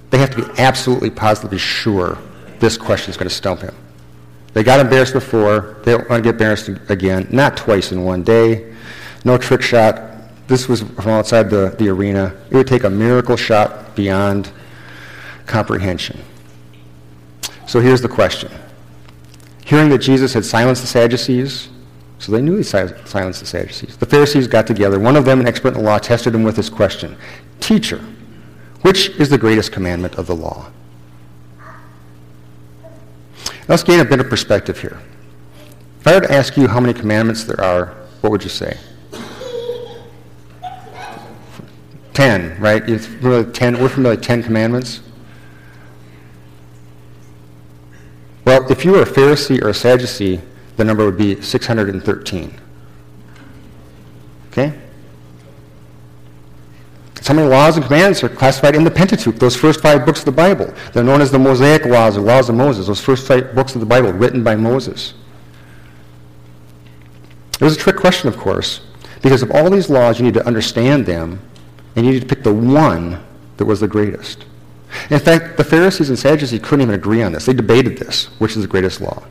they 0.09 0.17
have 0.17 0.31
to 0.35 0.45
be 0.45 0.61
absolutely 0.61 1.09
positively 1.09 1.57
sure 1.57 2.17
this 2.59 2.77
question 2.77 3.09
is 3.09 3.17
going 3.17 3.27
to 3.27 3.35
stump 3.35 3.61
him. 3.61 3.75
They 4.53 4.63
got 4.63 4.79
embarrassed 4.79 5.13
before. 5.13 5.77
They 5.83 5.91
don't 5.91 6.09
want 6.09 6.23
to 6.23 6.27
get 6.27 6.35
embarrassed 6.35 6.69
again. 6.89 7.27
Not 7.31 7.57
twice 7.57 7.91
in 7.91 8.03
one 8.03 8.23
day. 8.23 8.73
No 9.25 9.37
trick 9.37 9.61
shot. 9.61 10.12
This 10.53 10.69
was 10.69 10.81
from 10.81 11.07
outside 11.07 11.49
the, 11.49 11.75
the 11.79 11.89
arena. 11.89 12.31
It 12.51 12.55
would 12.55 12.67
take 12.67 12.83
a 12.83 12.89
miracle 12.91 13.35
shot 13.35 13.95
beyond 13.95 14.51
comprehension. 15.47 16.19
So 17.65 17.79
here's 17.79 18.03
the 18.03 18.07
question. 18.07 18.51
Hearing 19.65 19.89
that 19.89 19.97
Jesus 19.97 20.31
had 20.31 20.45
silenced 20.45 20.83
the 20.83 20.87
Sadducees, 20.87 21.69
so 22.19 22.31
they 22.31 22.39
knew 22.39 22.55
he 22.55 22.61
silenced 22.61 23.39
the 23.39 23.47
Sadducees. 23.47 23.97
The 23.97 24.05
Pharisees 24.05 24.45
got 24.45 24.67
together. 24.67 24.99
One 24.99 25.15
of 25.15 25.25
them, 25.25 25.39
an 25.39 25.47
expert 25.47 25.69
in 25.69 25.73
the 25.73 25.79
law, 25.79 25.97
tested 25.97 26.35
him 26.35 26.43
with 26.43 26.55
this 26.55 26.69
question 26.69 27.17
Teacher, 27.59 27.97
which 28.83 29.09
is 29.19 29.29
the 29.29 29.39
greatest 29.39 29.71
commandment 29.71 30.19
of 30.19 30.27
the 30.27 30.35
law? 30.35 30.71
Let's 33.67 33.81
gain 33.81 34.01
a 34.01 34.05
bit 34.05 34.19
of 34.19 34.29
perspective 34.29 34.79
here. 34.79 34.99
If 35.99 36.05
I 36.05 36.13
were 36.13 36.21
to 36.21 36.31
ask 36.31 36.55
you 36.57 36.67
how 36.67 36.79
many 36.79 36.93
commandments 36.93 37.43
there 37.43 37.59
are, 37.59 37.87
what 38.21 38.29
would 38.29 38.43
you 38.43 38.51
say? 38.51 38.77
Ten, 42.13 42.59
right? 42.59 42.87
You're 42.87 42.99
familiar 42.99 43.43
with 43.43 43.53
ten, 43.53 43.79
we're 43.79 43.89
familiar 43.89 44.15
with 44.15 44.25
Ten 44.25 44.43
Commandments. 44.43 45.01
Well, 48.45 48.69
if 48.71 48.85
you 48.85 48.91
were 48.91 49.01
a 49.01 49.05
Pharisee 49.05 49.63
or 49.63 49.69
a 49.69 49.73
Sadducee, 49.73 50.41
the 50.75 50.83
number 50.83 51.05
would 51.05 51.17
be 51.17 51.41
613. 51.41 52.53
Okay? 54.51 54.79
So 57.21 57.33
many 57.33 57.47
laws 57.47 57.77
and 57.77 57.85
commands 57.85 58.21
are 58.21 58.29
classified 58.29 58.75
in 58.75 58.83
the 58.83 58.91
Pentateuch, 58.91 59.35
those 59.37 59.55
first 59.55 59.81
five 59.81 60.05
books 60.05 60.19
of 60.19 60.25
the 60.25 60.31
Bible. 60.33 60.73
They're 60.91 61.05
known 61.05 61.21
as 61.21 61.31
the 61.31 61.39
Mosaic 61.39 61.85
laws 61.85 62.17
or 62.17 62.21
laws 62.21 62.49
of 62.49 62.55
Moses, 62.55 62.87
those 62.87 62.99
first 62.99 63.25
five 63.25 63.55
books 63.55 63.75
of 63.75 63.79
the 63.79 63.87
Bible 63.87 64.11
written 64.11 64.43
by 64.43 64.57
Moses. 64.57 65.13
It 67.53 67.63
was 67.63 67.77
a 67.77 67.79
trick 67.79 67.95
question, 67.95 68.27
of 68.27 68.35
course, 68.35 68.81
because 69.21 69.41
of 69.41 69.51
all 69.51 69.69
these 69.69 69.89
laws, 69.89 70.19
you 70.19 70.25
need 70.25 70.33
to 70.33 70.45
understand 70.45 71.05
them, 71.05 71.39
and 71.95 72.05
you 72.05 72.13
need 72.13 72.21
to 72.21 72.27
pick 72.27 72.43
the 72.43 72.53
one 72.53 73.23
that 73.57 73.65
was 73.65 73.79
the 73.79 73.87
greatest. 73.87 74.45
In 75.09 75.19
fact, 75.19 75.57
the 75.57 75.63
Pharisees 75.63 76.09
and 76.09 76.19
Sadducees 76.19 76.61
couldn't 76.61 76.81
even 76.81 76.95
agree 76.95 77.23
on 77.23 77.31
this. 77.31 77.45
They 77.45 77.53
debated 77.53 77.97
this. 77.97 78.25
Which 78.39 78.55
is 78.55 78.61
the 78.61 78.67
greatest 78.67 79.01
law? 79.01 79.23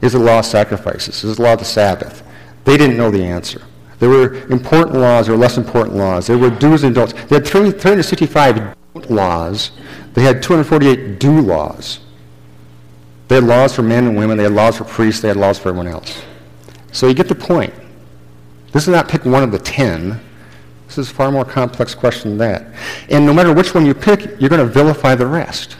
Is 0.00 0.14
it 0.14 0.18
the 0.18 0.24
law 0.24 0.38
of 0.38 0.44
sacrifices? 0.44 1.24
Is 1.24 1.32
it 1.32 1.36
the 1.36 1.42
law 1.42 1.54
of 1.54 1.58
the 1.58 1.64
Sabbath? 1.64 2.22
They 2.64 2.76
didn't 2.76 2.96
know 2.96 3.10
the 3.10 3.24
answer. 3.24 3.62
There 3.98 4.08
were 4.08 4.46
important 4.46 4.96
laws 4.96 5.28
or 5.28 5.36
less 5.36 5.58
important 5.58 5.96
laws. 5.96 6.28
There 6.28 6.38
were 6.38 6.50
do's 6.50 6.84
and 6.84 6.94
don'ts. 6.94 7.14
They 7.14 7.36
had 7.36 7.46
365 7.46 8.56
don't 8.94 9.10
laws. 9.10 9.72
They 10.14 10.22
had 10.22 10.42
248 10.42 11.18
do 11.18 11.40
laws. 11.40 12.00
They 13.26 13.36
had 13.36 13.44
laws 13.44 13.74
for 13.74 13.82
men 13.82 14.06
and 14.06 14.16
women. 14.16 14.36
They 14.36 14.44
had 14.44 14.52
laws 14.52 14.78
for 14.78 14.84
priests. 14.84 15.20
They 15.20 15.28
had 15.28 15.36
laws 15.36 15.58
for 15.58 15.70
everyone 15.70 15.88
else. 15.88 16.22
So 16.92 17.08
you 17.08 17.14
get 17.14 17.28
the 17.28 17.34
point. 17.34 17.74
This 18.72 18.84
is 18.84 18.88
not 18.88 19.08
pick 19.08 19.24
one 19.24 19.42
of 19.42 19.50
the 19.50 19.58
ten. 19.58 20.20
This 20.98 21.06
is 21.06 21.12
a 21.12 21.14
far 21.14 21.30
more 21.30 21.44
complex 21.44 21.94
question 21.94 22.36
than 22.36 22.38
that. 22.38 22.74
And 23.08 23.24
no 23.24 23.32
matter 23.32 23.54
which 23.54 23.72
one 23.72 23.86
you 23.86 23.94
pick, 23.94 24.40
you're 24.40 24.50
going 24.50 24.58
to 24.58 24.66
vilify 24.66 25.14
the 25.14 25.28
rest. 25.28 25.76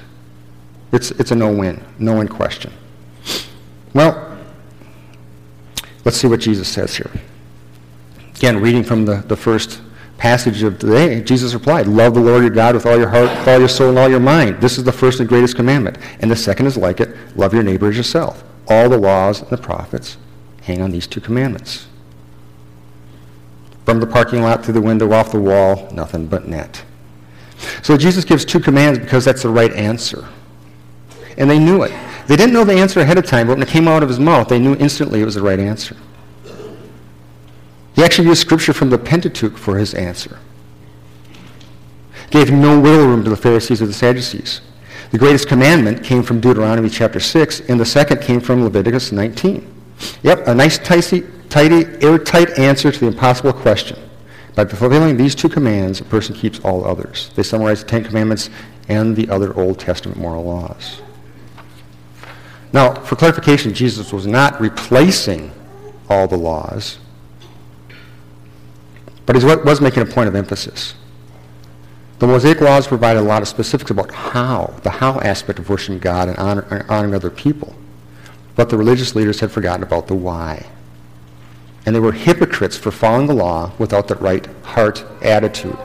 It's, 0.93 1.11
it's 1.11 1.33
a 1.33 1.35
no-win, 1.35 1.85
no-win 1.99 2.29
question. 2.29 2.73
Well, 3.95 4.39
let's 6.05 6.17
see 6.17 6.29
what 6.29 6.39
Jesus 6.39 6.69
says 6.69 6.95
here. 6.95 7.11
Again, 8.37 8.61
reading 8.61 8.85
from 8.85 9.07
the, 9.07 9.17
the 9.27 9.37
first 9.37 9.81
passage 10.19 10.63
of 10.63 10.79
the 10.79 10.87
day, 10.87 11.21
Jesus 11.21 11.53
replied, 11.53 11.89
Love 11.89 12.15
the 12.15 12.21
Lord 12.21 12.43
your 12.43 12.51
God 12.51 12.77
with 12.77 12.87
all 12.87 12.97
your 12.97 13.09
heart, 13.09 13.37
with 13.41 13.49
all 13.49 13.59
your 13.59 13.69
soul, 13.69 13.89
and 13.89 13.99
all 13.99 14.09
your 14.09 14.21
mind. 14.21 14.61
This 14.61 14.79
is 14.79 14.85
the 14.85 14.93
first 14.93 15.19
and 15.19 15.29
greatest 15.29 15.57
commandment. 15.57 15.99
And 16.21 16.31
the 16.31 16.37
second 16.37 16.67
is 16.67 16.77
like 16.77 17.01
it, 17.01 17.17
love 17.37 17.53
your 17.53 17.65
neighbor 17.65 17.89
as 17.89 17.97
yourself. 17.97 18.45
All 18.69 18.89
the 18.89 18.99
laws 18.99 19.41
and 19.41 19.51
the 19.51 19.59
prophets 19.59 20.17
hang 20.63 20.81
on 20.81 20.93
these 20.93 21.09
two 21.09 21.21
commandments. 21.21 21.88
From 23.89 24.01
the 24.01 24.07
parking 24.07 24.43
lot 24.43 24.63
through 24.63 24.75
the 24.75 24.83
window, 24.83 25.11
off 25.15 25.33
the 25.33 25.41
wall, 25.41 25.89
nothing 25.95 26.27
but 26.27 26.47
net. 26.47 26.85
So 27.83 27.97
Jesus 27.97 28.23
gives 28.23 28.45
two 28.45 28.61
commands 28.61 28.99
because 28.99 29.25
that's 29.25 29.45
the 29.45 29.49
right 29.49 29.73
answer. 29.73 30.29
And 31.39 31.49
they 31.49 31.59
knew 31.59 31.85
it. 31.85 31.93
They 32.27 32.37
didn't 32.37 32.53
know 32.53 32.65
the 32.65 32.75
answer 32.75 33.01
ahead 33.01 33.17
of 33.17 33.25
time, 33.25 33.47
but 33.47 33.55
when 33.55 33.63
it 33.63 33.69
came 33.71 33.89
out 33.89 34.03
of 34.03 34.11
his 34.11 34.21
mouth, 34.21 34.47
they 34.51 34.59
knew 34.59 34.75
instantly 34.75 35.23
it 35.23 35.25
was 35.25 35.37
the 35.37 35.43
right 35.43 35.59
answer. 35.59 35.97
He 37.95 38.05
actually 38.05 38.29
used 38.29 38.43
scripture 38.43 38.75
from 38.75 38.91
the 38.91 38.99
Pentateuch 38.99 39.57
for 39.57 39.79
his 39.79 39.95
answer. 39.95 40.39
Gave 42.29 42.51
no 42.51 42.79
wiggle 42.79 43.07
room 43.07 43.25
to 43.25 43.31
the 43.31 43.39
Pharisees 43.39 43.81
or 43.81 43.87
the 43.87 43.95
Sadducees. 43.95 44.61
The 45.13 45.19
greatest 45.19 45.49
commandment 45.49 46.05
came 46.05 46.23
from 46.23 46.41
Deuteronomy 46.41 46.91
chapter 46.91 47.21
6, 47.21 47.61
and 47.71 47.81
the 47.81 47.87
second 47.87 48.21
came 48.21 48.41
from 48.41 48.65
Leviticus 48.65 49.13
19. 49.13 49.67
Yep, 50.25 50.47
a 50.47 50.55
nice, 50.55 50.77
tidy, 50.77 51.25
tidy, 51.49 51.85
airtight 52.05 52.59
answer 52.59 52.93
to 52.93 53.01
the 53.01 53.07
impossible 53.07 53.53
question. 53.53 53.99
By 54.55 54.65
fulfilling 54.65 55.17
these 55.17 55.35
two 55.35 55.49
commands, 55.49 56.01
a 56.01 56.05
person 56.05 56.35
keeps 56.35 56.59
all 56.61 56.85
others. 56.85 57.31
They 57.37 57.43
summarize 57.43 57.83
the 57.83 57.89
Ten 57.89 58.05
Commandments 58.05 58.51
and 58.89 59.15
the 59.15 59.29
other 59.31 59.57
Old 59.57 59.79
Testament 59.79 60.19
moral 60.19 60.45
laws. 60.45 61.01
Now, 62.73 62.95
for 62.95 63.17
clarification, 63.17 63.73
Jesus 63.73 64.13
was 64.13 64.27
not 64.27 64.61
replacing 64.61 65.53
all 66.09 66.27
the 66.27 66.37
laws, 66.37 66.99
but 69.27 69.37
he 69.37 69.45
was 69.45 69.81
making 69.81 70.03
a 70.03 70.07
point 70.07 70.29
of 70.29 70.35
emphasis. 70.35 70.95
The 72.19 72.27
Mosaic 72.27 72.61
laws 72.61 72.89
provided 72.89 73.21
a 73.21 73.23
lot 73.23 73.43
of 73.43 73.49
specifics 73.49 73.91
about 73.91 74.11
how, 74.11 74.75
the 74.83 74.91
how 74.91 75.21
aspect 75.21 75.61
of 75.61 75.69
worshiping 75.69 76.01
God 76.01 76.29
and 76.29 76.37
honor, 76.37 76.85
honoring 76.89 77.15
other 77.15 77.31
people. 77.31 77.77
But 78.57 78.71
the 78.71 78.77
religious 78.77 79.15
leaders 79.15 79.39
had 79.39 79.53
forgotten 79.53 79.85
about 79.85 80.09
the 80.09 80.17
why 80.17 80.67
and 81.89 81.95
they 81.95 82.01
were 82.01 82.13
hypocrites 82.13 82.77
for 82.77 82.91
following 82.91 83.27
the 83.27 83.35
law 83.35 83.73
without 83.79 84.09
the 84.09 84.15
right 84.17 84.47
heart 84.63 85.07
attitude. 85.23 85.79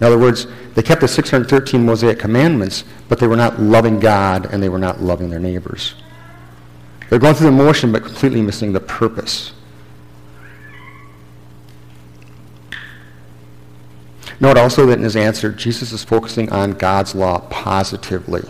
In 0.00 0.06
other 0.06 0.16
words, 0.16 0.46
they 0.74 0.82
kept 0.82 1.02
the 1.02 1.08
613 1.08 1.84
Mosaic 1.84 2.18
commandments, 2.18 2.84
but 3.10 3.18
they 3.18 3.26
were 3.26 3.36
not 3.36 3.60
loving 3.60 4.00
God 4.00 4.46
and 4.46 4.62
they 4.62 4.70
were 4.70 4.78
not 4.78 5.02
loving 5.02 5.28
their 5.28 5.38
neighbors. 5.38 5.94
They're 7.10 7.18
going 7.18 7.34
through 7.34 7.50
the 7.50 7.52
motion 7.52 7.92
but 7.92 8.02
completely 8.02 8.40
missing 8.40 8.72
the 8.72 8.80
purpose. 8.80 9.52
Note 14.40 14.56
also 14.56 14.86
that 14.86 14.96
in 14.96 15.04
his 15.04 15.16
answer, 15.16 15.52
Jesus 15.52 15.92
is 15.92 16.02
focusing 16.02 16.50
on 16.50 16.72
God's 16.72 17.14
law 17.14 17.40
positively. 17.50 18.48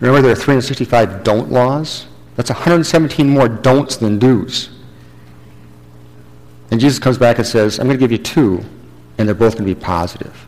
Remember, 0.00 0.20
there 0.20 0.32
are 0.32 0.34
365 0.34 1.24
don't 1.24 1.50
laws? 1.50 2.04
That's 2.34 2.50
117 2.50 3.26
more 3.26 3.48
don'ts 3.48 3.96
than 3.96 4.18
do's. 4.18 4.75
And 6.70 6.80
Jesus 6.80 6.98
comes 6.98 7.18
back 7.18 7.38
and 7.38 7.46
says, 7.46 7.78
I'm 7.78 7.86
going 7.86 7.98
to 7.98 8.00
give 8.00 8.12
you 8.12 8.18
two, 8.18 8.64
and 9.18 9.28
they're 9.28 9.34
both 9.34 9.54
going 9.54 9.68
to 9.68 9.74
be 9.74 9.80
positive. 9.80 10.46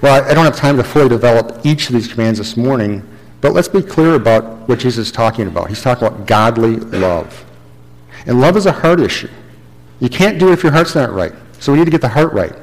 Well, 0.00 0.22
I 0.24 0.34
don't 0.34 0.44
have 0.44 0.56
time 0.56 0.76
to 0.76 0.84
fully 0.84 1.08
develop 1.08 1.64
each 1.64 1.88
of 1.88 1.94
these 1.94 2.08
commands 2.08 2.38
this 2.38 2.56
morning, 2.56 3.06
but 3.40 3.52
let's 3.52 3.68
be 3.68 3.82
clear 3.82 4.14
about 4.14 4.68
what 4.68 4.78
Jesus 4.78 5.08
is 5.08 5.12
talking 5.12 5.46
about. 5.46 5.68
He's 5.68 5.82
talking 5.82 6.06
about 6.06 6.26
godly 6.26 6.76
love. 6.76 7.44
And 8.26 8.40
love 8.40 8.56
is 8.56 8.66
a 8.66 8.72
heart 8.72 9.00
issue. 9.00 9.28
You 10.00 10.08
can't 10.08 10.38
do 10.38 10.50
it 10.50 10.52
if 10.52 10.62
your 10.62 10.72
heart's 10.72 10.94
not 10.94 11.12
right. 11.12 11.32
So 11.60 11.72
we 11.72 11.78
need 11.78 11.86
to 11.86 11.90
get 11.90 12.00
the 12.00 12.08
heart 12.08 12.32
right. 12.32 12.54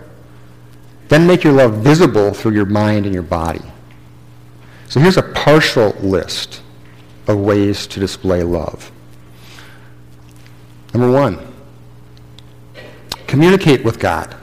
Then 1.08 1.28
make 1.28 1.43
your 1.43 1.54
love 1.54 1.76
visible 1.76 2.34
through 2.34 2.54
your 2.54 2.65
mind 2.65 3.06
and 3.06 3.13
your 3.13 3.24
body. 3.24 3.62
So 4.88 5.00
here's 5.00 5.17
a 5.17 5.24
partial 5.24 5.89
list 6.00 6.62
of 7.28 7.39
ways 7.39 7.88
to 7.88 8.00
display 8.00 8.43
love. 8.43 8.91
Number 10.96 11.12
one, 11.12 11.46
communicate 13.28 13.84
with 13.84 14.00
God. 14.00 14.34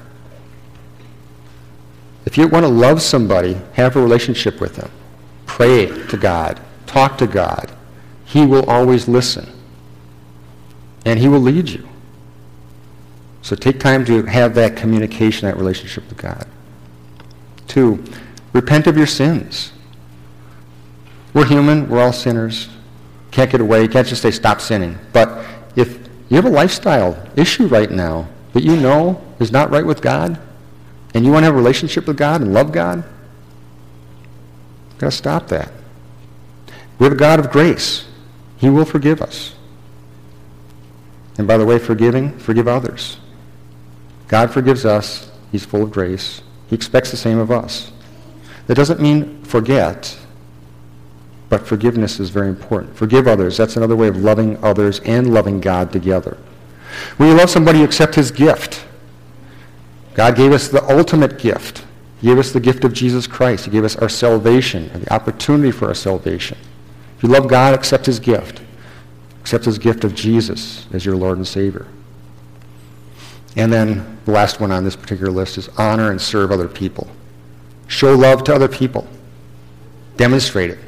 If 2.26 2.36
you 2.36 2.46
want 2.46 2.66
to 2.66 2.68
love 2.68 3.00
somebody, 3.00 3.56
have 3.72 3.96
a 3.96 4.02
relationship 4.02 4.60
with 4.60 4.76
them. 4.76 4.90
Pray 5.46 5.86
to 6.08 6.16
God. 6.18 6.60
Talk 6.84 7.16
to 7.18 7.26
God. 7.26 7.72
He 8.26 8.44
will 8.44 8.68
always 8.68 9.08
listen. 9.08 9.50
And 11.06 11.18
he 11.18 11.26
will 11.26 11.40
lead 11.40 11.70
you. 11.70 11.88
So 13.40 13.56
take 13.56 13.80
time 13.80 14.04
to 14.04 14.22
have 14.24 14.54
that 14.56 14.76
communication, 14.76 15.48
that 15.48 15.56
relationship 15.56 16.06
with 16.10 16.18
God. 16.18 16.46
Two, 17.66 18.04
repent 18.52 18.86
of 18.86 18.98
your 18.98 19.06
sins. 19.06 19.72
We're 21.32 21.46
human. 21.46 21.88
We're 21.88 22.02
all 22.02 22.12
sinners. 22.12 22.68
Can't 23.30 23.50
get 23.50 23.62
away. 23.62 23.88
Can't 23.88 24.06
just 24.06 24.20
say, 24.20 24.30
stop 24.30 24.60
sinning. 24.60 24.98
But 25.14 25.46
if 25.76 26.01
you 26.32 26.36
have 26.36 26.46
a 26.46 26.50
lifestyle 26.50 27.28
issue 27.36 27.66
right 27.66 27.90
now 27.90 28.26
that 28.54 28.62
you 28.62 28.74
know 28.74 29.20
is 29.38 29.52
not 29.52 29.70
right 29.70 29.84
with 29.84 30.00
God, 30.00 30.40
and 31.12 31.26
you 31.26 31.30
want 31.30 31.42
to 31.42 31.44
have 31.44 31.54
a 31.54 31.58
relationship 31.58 32.06
with 32.06 32.16
God 32.16 32.40
and 32.40 32.54
love 32.54 32.72
God, 32.72 33.04
you've 34.88 34.98
got 34.98 35.10
to 35.10 35.16
stop 35.16 35.48
that. 35.48 35.70
We 36.98 37.04
have 37.04 37.12
a 37.12 37.16
God 37.16 37.38
of 37.38 37.50
grace. 37.50 38.06
He 38.56 38.70
will 38.70 38.86
forgive 38.86 39.20
us. 39.20 39.54
And 41.36 41.46
by 41.46 41.58
the 41.58 41.66
way, 41.66 41.78
forgiving, 41.78 42.38
forgive 42.38 42.66
others. 42.66 43.18
God 44.26 44.50
forgives 44.50 44.86
us. 44.86 45.30
He's 45.50 45.66
full 45.66 45.82
of 45.82 45.90
grace. 45.90 46.40
He 46.66 46.74
expects 46.74 47.10
the 47.10 47.18
same 47.18 47.38
of 47.38 47.50
us. 47.50 47.92
That 48.68 48.76
doesn't 48.76 49.02
mean 49.02 49.44
forget. 49.44 50.18
But 51.52 51.66
forgiveness 51.66 52.18
is 52.18 52.30
very 52.30 52.48
important. 52.48 52.96
Forgive 52.96 53.28
others. 53.28 53.58
That's 53.58 53.76
another 53.76 53.94
way 53.94 54.08
of 54.08 54.16
loving 54.16 54.56
others 54.64 55.00
and 55.00 55.34
loving 55.34 55.60
God 55.60 55.92
together. 55.92 56.38
When 57.18 57.28
you 57.28 57.34
love 57.34 57.50
somebody, 57.50 57.80
you 57.80 57.84
accept 57.84 58.14
his 58.14 58.30
gift. 58.30 58.86
God 60.14 60.34
gave 60.34 60.52
us 60.52 60.68
the 60.68 60.82
ultimate 60.90 61.38
gift. 61.38 61.84
He 62.22 62.28
gave 62.28 62.38
us 62.38 62.52
the 62.52 62.60
gift 62.60 62.84
of 62.84 62.94
Jesus 62.94 63.26
Christ. 63.26 63.66
He 63.66 63.70
gave 63.70 63.84
us 63.84 63.96
our 63.96 64.08
salvation 64.08 64.88
and 64.94 65.02
the 65.02 65.12
opportunity 65.12 65.70
for 65.70 65.88
our 65.88 65.94
salvation. 65.94 66.56
If 67.18 67.24
you 67.24 67.28
love 67.28 67.48
God, 67.48 67.74
accept 67.74 68.06
his 68.06 68.18
gift. 68.18 68.62
Accept 69.42 69.66
his 69.66 69.76
gift 69.76 70.04
of 70.04 70.14
Jesus 70.14 70.86
as 70.94 71.04
your 71.04 71.16
Lord 71.16 71.36
and 71.36 71.46
Savior. 71.46 71.86
And 73.56 73.70
then 73.70 74.18
the 74.24 74.30
last 74.30 74.58
one 74.58 74.72
on 74.72 74.84
this 74.84 74.96
particular 74.96 75.30
list 75.30 75.58
is 75.58 75.68
honor 75.76 76.12
and 76.12 76.18
serve 76.18 76.50
other 76.50 76.66
people. 76.66 77.08
Show 77.88 78.14
love 78.14 78.42
to 78.44 78.54
other 78.54 78.68
people. 78.68 79.06
Demonstrate 80.16 80.70
it. 80.70 80.78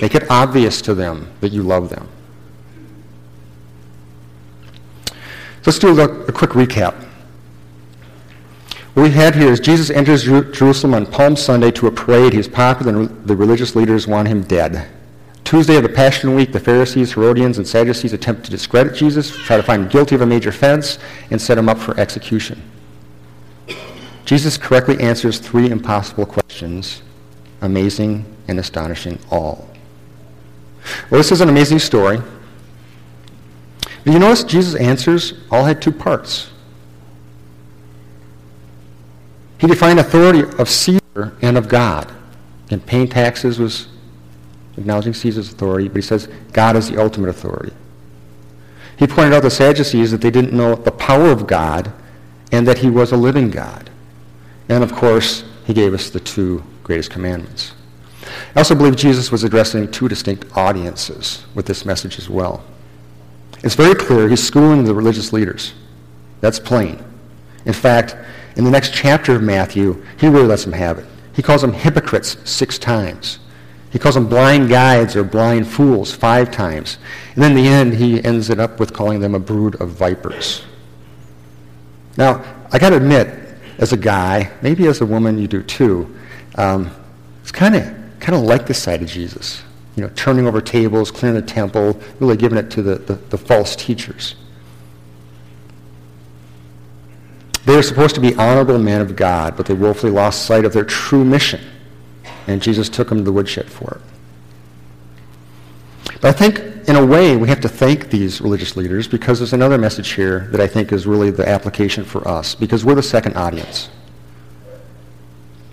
Make 0.00 0.14
it 0.14 0.30
obvious 0.30 0.82
to 0.82 0.94
them 0.94 1.30
that 1.40 1.52
you 1.52 1.62
love 1.62 1.88
them. 1.88 2.08
Let's 5.64 5.78
do 5.78 5.98
a, 5.98 6.04
a 6.04 6.32
quick 6.32 6.50
recap. 6.50 6.94
What 8.94 9.04
we 9.04 9.10
had 9.10 9.34
here 9.34 9.50
is 9.50 9.60
Jesus 9.60 9.90
enters 9.90 10.24
Jerusalem 10.24 10.94
on 10.94 11.06
Palm 11.06 11.36
Sunday 11.36 11.70
to 11.72 11.86
a 11.86 11.90
parade. 11.90 12.32
He's 12.32 12.46
popular 12.46 12.96
and 12.96 13.26
the 13.26 13.34
religious 13.34 13.74
leaders 13.74 14.06
want 14.06 14.28
him 14.28 14.42
dead. 14.42 14.88
Tuesday 15.42 15.76
of 15.76 15.82
the 15.82 15.88
Passion 15.88 16.34
Week, 16.34 16.52
the 16.52 16.60
Pharisees, 16.60 17.12
Herodians, 17.12 17.58
and 17.58 17.66
Sadducees 17.66 18.12
attempt 18.12 18.44
to 18.44 18.50
discredit 18.50 18.94
Jesus, 18.94 19.36
try 19.36 19.56
to 19.56 19.62
find 19.62 19.82
him 19.82 19.88
guilty 19.88 20.14
of 20.14 20.20
a 20.20 20.26
major 20.26 20.50
offense, 20.50 20.98
and 21.30 21.40
set 21.40 21.58
him 21.58 21.68
up 21.68 21.78
for 21.78 21.98
execution. 21.98 22.62
Jesus 24.24 24.56
correctly 24.56 24.98
answers 25.00 25.38
three 25.38 25.70
impossible 25.70 26.24
questions, 26.24 27.02
amazing 27.60 28.24
and 28.48 28.58
astonishing 28.58 29.18
all. 29.30 29.68
Well, 31.10 31.18
this 31.18 31.32
is 31.32 31.40
an 31.40 31.48
amazing 31.48 31.78
story. 31.78 32.18
But 34.04 34.12
you 34.12 34.18
notice 34.18 34.44
Jesus' 34.44 34.74
answers 34.74 35.34
all 35.50 35.64
had 35.64 35.80
two 35.80 35.92
parts. 35.92 36.50
He 39.58 39.66
defined 39.66 39.98
authority 39.98 40.42
of 40.58 40.68
Caesar 40.68 41.36
and 41.40 41.56
of 41.56 41.68
God. 41.68 42.12
And 42.70 42.84
paying 42.84 43.08
taxes 43.08 43.58
was 43.58 43.88
acknowledging 44.76 45.14
Caesar's 45.14 45.52
authority, 45.52 45.88
but 45.88 45.96
he 45.96 46.02
says 46.02 46.28
God 46.52 46.76
is 46.76 46.90
the 46.90 47.00
ultimate 47.00 47.28
authority. 47.28 47.72
He 48.98 49.06
pointed 49.06 49.32
out 49.32 49.42
the 49.42 49.50
Sadducees 49.50 50.10
that 50.10 50.20
they 50.20 50.30
didn't 50.30 50.52
know 50.52 50.74
the 50.74 50.92
power 50.92 51.30
of 51.30 51.46
God 51.46 51.92
and 52.52 52.66
that 52.66 52.78
he 52.78 52.90
was 52.90 53.12
a 53.12 53.16
living 53.16 53.50
God. 53.50 53.90
And 54.68 54.84
of 54.84 54.92
course, 54.92 55.44
he 55.66 55.74
gave 55.74 55.94
us 55.94 56.10
the 56.10 56.20
two 56.20 56.62
greatest 56.82 57.10
commandments. 57.10 57.72
I 58.54 58.60
also 58.60 58.74
believe 58.74 58.96
Jesus 58.96 59.32
was 59.32 59.44
addressing 59.44 59.90
two 59.90 60.08
distinct 60.08 60.56
audiences 60.56 61.44
with 61.54 61.66
this 61.66 61.84
message 61.84 62.18
as 62.18 62.28
well. 62.28 62.64
It's 63.62 63.74
very 63.74 63.94
clear 63.94 64.28
he's 64.28 64.46
schooling 64.46 64.84
the 64.84 64.94
religious 64.94 65.32
leaders. 65.32 65.72
That's 66.40 66.58
plain. 66.58 67.02
In 67.64 67.72
fact, 67.72 68.16
in 68.56 68.64
the 68.64 68.70
next 68.70 68.92
chapter 68.92 69.34
of 69.34 69.42
Matthew, 69.42 70.04
he 70.18 70.28
really 70.28 70.46
lets 70.46 70.64
them 70.64 70.74
have 70.74 70.98
it. 70.98 71.06
He 71.34 71.42
calls 71.42 71.62
them 71.62 71.72
hypocrites 71.72 72.36
six 72.44 72.78
times. 72.78 73.38
He 73.90 73.98
calls 73.98 74.16
them 74.16 74.28
blind 74.28 74.68
guides 74.68 75.16
or 75.16 75.24
blind 75.24 75.66
fools 75.66 76.12
five 76.12 76.50
times. 76.50 76.98
And 77.34 77.42
then 77.42 77.52
in 77.52 77.56
the 77.56 77.68
end, 77.68 77.94
he 77.94 78.22
ends 78.24 78.50
it 78.50 78.60
up 78.60 78.78
with 78.78 78.92
calling 78.92 79.20
them 79.20 79.34
a 79.34 79.38
brood 79.38 79.80
of 79.80 79.90
vipers. 79.90 80.62
Now, 82.16 82.44
I 82.72 82.78
got 82.78 82.90
to 82.90 82.96
admit, 82.96 83.28
as 83.78 83.92
a 83.92 83.96
guy, 83.96 84.50
maybe 84.62 84.86
as 84.86 85.00
a 85.00 85.06
woman 85.06 85.38
you 85.38 85.48
do 85.48 85.62
too, 85.62 86.14
um, 86.56 86.90
it's 87.42 87.52
kind 87.52 87.74
of 87.76 88.03
kind 88.24 88.34
of 88.34 88.42
like 88.42 88.66
the 88.66 88.74
side 88.74 89.02
of 89.02 89.08
Jesus. 89.08 89.62
You 89.96 90.02
know, 90.02 90.10
turning 90.16 90.46
over 90.46 90.60
tables, 90.60 91.10
clearing 91.10 91.38
the 91.38 91.46
temple, 91.46 92.00
really 92.18 92.36
giving 92.36 92.58
it 92.58 92.70
to 92.70 92.82
the, 92.82 92.96
the, 92.96 93.14
the 93.14 93.38
false 93.38 93.76
teachers. 93.76 94.34
They 97.66 97.76
were 97.76 97.82
supposed 97.82 98.14
to 98.14 98.20
be 98.20 98.34
honorable 98.34 98.78
men 98.78 99.00
of 99.00 99.14
God, 99.14 99.56
but 99.56 99.66
they 99.66 99.74
woefully 99.74 100.10
lost 100.10 100.46
sight 100.46 100.64
of 100.64 100.72
their 100.72 100.84
true 100.84 101.24
mission 101.24 101.60
and 102.46 102.62
Jesus 102.62 102.88
took 102.88 103.08
them 103.08 103.18
to 103.18 103.24
the 103.24 103.32
woodshed 103.32 103.70
for 103.70 104.00
it. 104.00 104.00
But 106.20 106.24
I 106.24 106.32
think, 106.32 106.88
in 106.88 106.96
a 106.96 107.04
way, 107.04 107.36
we 107.36 107.48
have 107.48 107.60
to 107.60 107.68
thank 107.68 108.10
these 108.10 108.40
religious 108.40 108.76
leaders 108.76 109.06
because 109.08 109.38
there's 109.38 109.52
another 109.52 109.78
message 109.78 110.12
here 110.12 110.48
that 110.50 110.60
I 110.60 110.66
think 110.66 110.92
is 110.92 111.06
really 111.06 111.30
the 111.30 111.46
application 111.48 112.04
for 112.04 112.26
us, 112.26 112.54
because 112.54 112.84
we're 112.84 112.94
the 112.94 113.02
second 113.02 113.36
audience. 113.36 113.90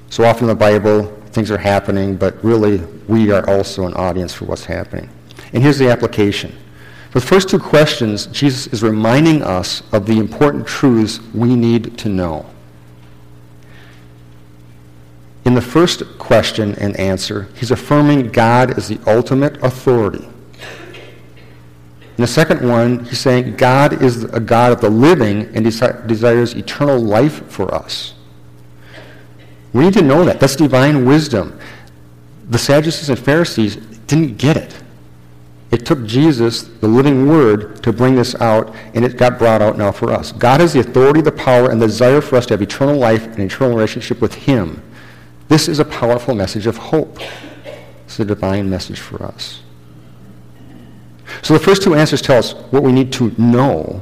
So 0.10 0.26
often 0.26 0.44
in 0.44 0.50
the 0.50 0.56
Bible, 0.56 1.21
things 1.32 1.52
are 1.52 1.58
happening, 1.58 2.16
but 2.16 2.44
really, 2.44 2.78
we 3.08 3.32
are 3.32 3.48
also 3.50 3.86
an 3.86 3.94
audience 3.94 4.34
for 4.34 4.46
what's 4.46 4.66
happening. 4.66 5.10
And 5.54 5.64
here's 5.64 5.78
the 5.78 5.90
application. 5.90 6.56
For 7.12 7.20
the 7.20 7.26
first 7.26 7.50
two 7.50 7.60
questions, 7.60 8.28
Jesus 8.28 8.68
is 8.68 8.84
reminding 8.84 9.44
us 9.44 9.84
of 9.92 10.06
the 10.06 10.18
important 10.18 10.66
truths 10.66 11.20
we 11.34 11.56
need 11.56 11.98
to 11.98 12.10
know. 12.10 12.46
In 15.44 15.56
the 15.56 15.62
first 15.62 16.04
question 16.20 16.76
and 16.76 16.96
answer, 16.98 17.50
he's 17.56 17.72
affirming 17.72 18.32
God 18.32 18.78
is 18.78 18.88
the 18.88 19.00
ultimate 19.08 19.62
authority. 19.64 20.26
In 22.18 22.26
the 22.26 22.28
second 22.28 22.68
one, 22.68 23.04
he's 23.06 23.20
saying 23.20 23.56
God 23.56 24.02
is 24.04 24.26
a 24.26 24.40
God 24.40 24.72
of 24.72 24.80
the 24.80 24.90
living 24.90 25.50
and 25.56 25.66
desi- 25.66 26.06
desires 26.08 26.54
eternal 26.54 27.00
life 27.00 27.46
for 27.52 27.74
us. 27.74 28.14
We 29.74 29.84
need 29.84 29.94
to 29.94 30.02
know 30.02 30.24
that. 30.26 30.40
That's 30.40 30.56
divine 30.56 31.06
wisdom. 31.06 31.60
The 32.50 32.58
Sadducees 32.58 33.10
and 33.10 33.18
Pharisees 33.18 33.78
didn't 34.08 34.38
get 34.38 34.58
it. 34.58 34.78
It 35.72 35.86
took 35.86 36.06
Jesus, 36.06 36.64
the 36.64 36.88
living 36.88 37.30
word, 37.30 37.82
to 37.84 37.94
bring 37.94 38.16
this 38.16 38.36
out, 38.42 38.76
and 38.94 39.06
it 39.06 39.16
got 39.16 39.40
brought 39.40 39.62
out 39.62 39.78
now 39.78 39.94
for 39.94 40.12
us. 40.12 40.34
God 40.34 40.60
has 40.60 40.74
the 40.74 40.82
authority, 40.82 41.22
the 41.22 41.32
power, 41.32 41.72
and 41.72 41.82
the 41.82 41.88
desire 41.88 42.20
for 42.20 42.36
us 42.36 42.46
to 42.48 42.54
have 42.54 42.62
eternal 42.62 42.98
life 42.98 43.26
and 43.26 43.40
eternal 43.40 43.74
relationship 43.74 44.20
with 44.20 44.34
him. 44.34 44.84
This 45.48 45.70
is 45.70 45.80
a 45.80 45.86
powerful 45.86 46.36
message 46.36 46.68
of 46.68 46.76
hope. 46.76 47.20
It's 48.06 48.20
a 48.20 48.26
divine 48.26 48.70
message 48.70 49.00
for 49.00 49.24
us. 49.24 49.62
So 51.42 51.54
the 51.54 51.60
first 51.60 51.84
two 51.84 51.96
answers 51.96 52.22
tell 52.22 52.38
us 52.38 52.52
what 52.72 52.84
we 52.84 52.92
need 52.92 53.14
to 53.14 53.34
know, 53.38 54.02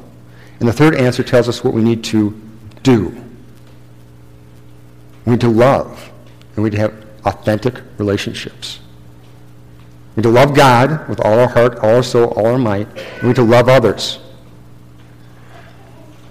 and 0.60 0.68
the 0.68 0.74
third 0.74 0.96
answer 0.96 1.22
tells 1.22 1.48
us 1.48 1.64
what 1.64 1.76
we 1.76 1.84
need 1.84 2.04
to 2.06 2.40
do. 2.82 3.24
We 5.30 5.34
need 5.34 5.42
to 5.42 5.50
love, 5.50 6.12
and 6.56 6.64
we 6.64 6.72
need 6.72 6.78
to 6.78 6.82
have 6.82 7.06
authentic 7.24 7.84
relationships. 8.00 8.80
We 10.16 10.22
need 10.22 10.24
to 10.24 10.30
love 10.30 10.56
God 10.56 11.08
with 11.08 11.20
all 11.20 11.38
our 11.38 11.48
heart, 11.48 11.78
all 11.84 11.98
our 11.98 12.02
soul, 12.02 12.30
all 12.30 12.48
our 12.48 12.58
might. 12.58 12.88
We 13.22 13.28
need 13.28 13.36
to 13.36 13.44
love 13.44 13.70
others. 13.70 14.18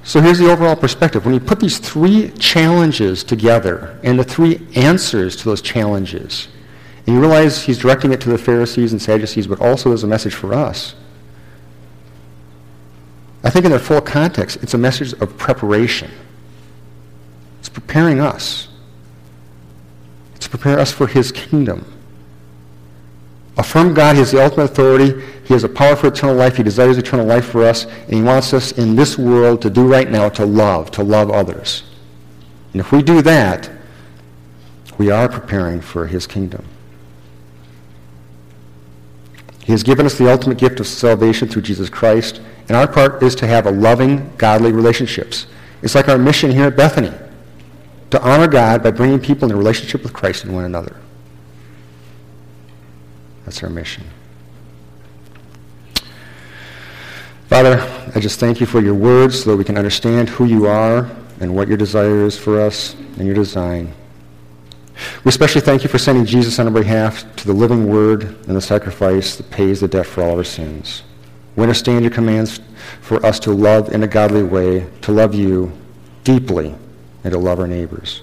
So 0.02 0.20
here's 0.20 0.40
the 0.40 0.50
overall 0.50 0.74
perspective. 0.74 1.24
When 1.24 1.32
you 1.32 1.38
put 1.38 1.60
these 1.60 1.78
three 1.78 2.32
challenges 2.40 3.22
together 3.22 4.00
and 4.02 4.18
the 4.18 4.24
three 4.24 4.66
answers 4.74 5.36
to 5.36 5.44
those 5.44 5.62
challenges, 5.62 6.48
and 7.06 7.14
you 7.14 7.20
realize 7.20 7.62
he's 7.62 7.78
directing 7.78 8.12
it 8.12 8.20
to 8.22 8.30
the 8.30 8.38
Pharisees 8.38 8.90
and 8.90 9.00
Sadducees, 9.00 9.46
but 9.46 9.60
also 9.60 9.92
as 9.92 10.02
a 10.02 10.08
message 10.08 10.34
for 10.34 10.52
us, 10.52 10.96
I 13.44 13.50
think 13.50 13.64
in 13.64 13.70
their 13.70 13.78
full 13.78 14.00
context, 14.00 14.60
it's 14.60 14.74
a 14.74 14.78
message 14.78 15.12
of 15.12 15.38
preparation. 15.38 16.10
It's 17.60 17.68
preparing 17.68 18.18
us. 18.18 18.67
To 20.48 20.56
prepare 20.56 20.78
us 20.78 20.90
for 20.90 21.06
his 21.06 21.30
kingdom. 21.30 21.84
Affirm 23.58 23.92
God, 23.92 24.14
he 24.14 24.20
has 24.20 24.32
the 24.32 24.42
ultimate 24.42 24.70
authority. 24.70 25.22
He 25.44 25.52
has 25.52 25.62
a 25.62 25.68
power 25.68 25.94
for 25.94 26.06
eternal 26.06 26.34
life. 26.34 26.56
He 26.56 26.62
desires 26.62 26.96
eternal 26.96 27.26
life 27.26 27.44
for 27.44 27.64
us. 27.64 27.84
And 27.84 28.14
he 28.14 28.22
wants 28.22 28.54
us 28.54 28.72
in 28.72 28.96
this 28.96 29.18
world 29.18 29.60
to 29.60 29.68
do 29.68 29.86
right 29.86 30.10
now 30.10 30.30
to 30.30 30.46
love, 30.46 30.90
to 30.92 31.02
love 31.02 31.30
others. 31.30 31.82
And 32.72 32.80
if 32.80 32.92
we 32.92 33.02
do 33.02 33.20
that, 33.20 33.70
we 34.96 35.10
are 35.10 35.28
preparing 35.28 35.82
for 35.82 36.06
his 36.06 36.26
kingdom. 36.26 36.64
He 39.64 39.72
has 39.72 39.82
given 39.82 40.06
us 40.06 40.16
the 40.16 40.32
ultimate 40.32 40.56
gift 40.56 40.80
of 40.80 40.86
salvation 40.86 41.46
through 41.46 41.60
Jesus 41.62 41.90
Christ. 41.90 42.40
And 42.68 42.76
our 42.76 42.88
part 42.88 43.22
is 43.22 43.34
to 43.34 43.46
have 43.46 43.66
a 43.66 43.70
loving, 43.70 44.32
godly 44.38 44.72
relationships. 44.72 45.46
It's 45.82 45.94
like 45.94 46.08
our 46.08 46.16
mission 46.16 46.50
here 46.50 46.64
at 46.64 46.76
Bethany, 46.76 47.12
to 48.10 48.22
honor 48.22 48.46
God 48.46 48.82
by 48.82 48.90
bringing 48.90 49.20
people 49.20 49.44
into 49.44 49.56
relationship 49.56 50.02
with 50.02 50.12
Christ 50.12 50.44
and 50.44 50.54
one 50.54 50.64
another. 50.64 50.96
That's 53.44 53.62
our 53.62 53.70
mission. 53.70 54.04
Father, 57.48 57.80
I 58.14 58.20
just 58.20 58.38
thank 58.38 58.60
you 58.60 58.66
for 58.66 58.80
your 58.80 58.94
words 58.94 59.42
so 59.42 59.50
that 59.50 59.56
we 59.56 59.64
can 59.64 59.78
understand 59.78 60.28
who 60.28 60.44
you 60.44 60.66
are 60.66 61.10
and 61.40 61.54
what 61.54 61.66
your 61.68 61.78
desire 61.78 62.24
is 62.24 62.36
for 62.36 62.60
us 62.60 62.94
and 62.94 63.24
your 63.24 63.34
design. 63.34 63.94
We 65.24 65.28
especially 65.30 65.60
thank 65.60 65.82
you 65.82 65.88
for 65.88 65.98
sending 65.98 66.26
Jesus 66.26 66.58
on 66.58 66.66
our 66.66 66.72
behalf 66.72 67.24
to 67.36 67.46
the 67.46 67.52
living 67.52 67.88
word 67.88 68.24
and 68.46 68.56
the 68.56 68.60
sacrifice 68.60 69.36
that 69.36 69.50
pays 69.50 69.80
the 69.80 69.88
debt 69.88 70.06
for 70.06 70.22
all 70.22 70.36
our 70.36 70.44
sins. 70.44 71.02
We 71.56 71.62
understand 71.62 72.02
your 72.02 72.10
commands 72.10 72.60
for 73.00 73.24
us 73.24 73.40
to 73.40 73.52
love 73.52 73.92
in 73.94 74.02
a 74.02 74.06
godly 74.06 74.42
way, 74.42 74.86
to 75.02 75.12
love 75.12 75.34
you 75.34 75.72
deeply, 76.24 76.74
and 77.28 77.34
to 77.34 77.38
love 77.38 77.60
our 77.60 77.66
neighbors. 77.66 78.22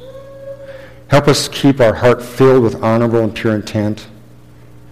Help 1.09 1.27
us 1.27 1.47
keep 1.47 1.79
our 1.79 1.93
heart 1.93 2.23
filled 2.23 2.63
with 2.63 2.81
honorable 2.83 3.19
and 3.19 3.35
pure 3.35 3.53
intent 3.53 4.07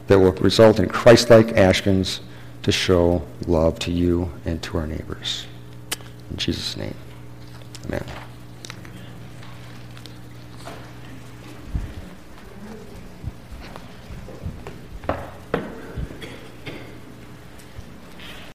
that 0.06 0.20
will 0.20 0.34
result 0.34 0.80
in 0.80 0.88
Christ-like 0.88 1.54
actions 1.54 2.22
to 2.62 2.72
show 2.72 3.24
love 3.48 3.80
to 3.80 3.92
you 3.92 4.32
and 4.46 4.62
to 4.62 4.78
our 4.78 4.86
neighbors. 4.86 5.48
In 6.30 6.38
Jesus' 6.38 6.78
name, 6.78 6.94
amen. 7.88 8.06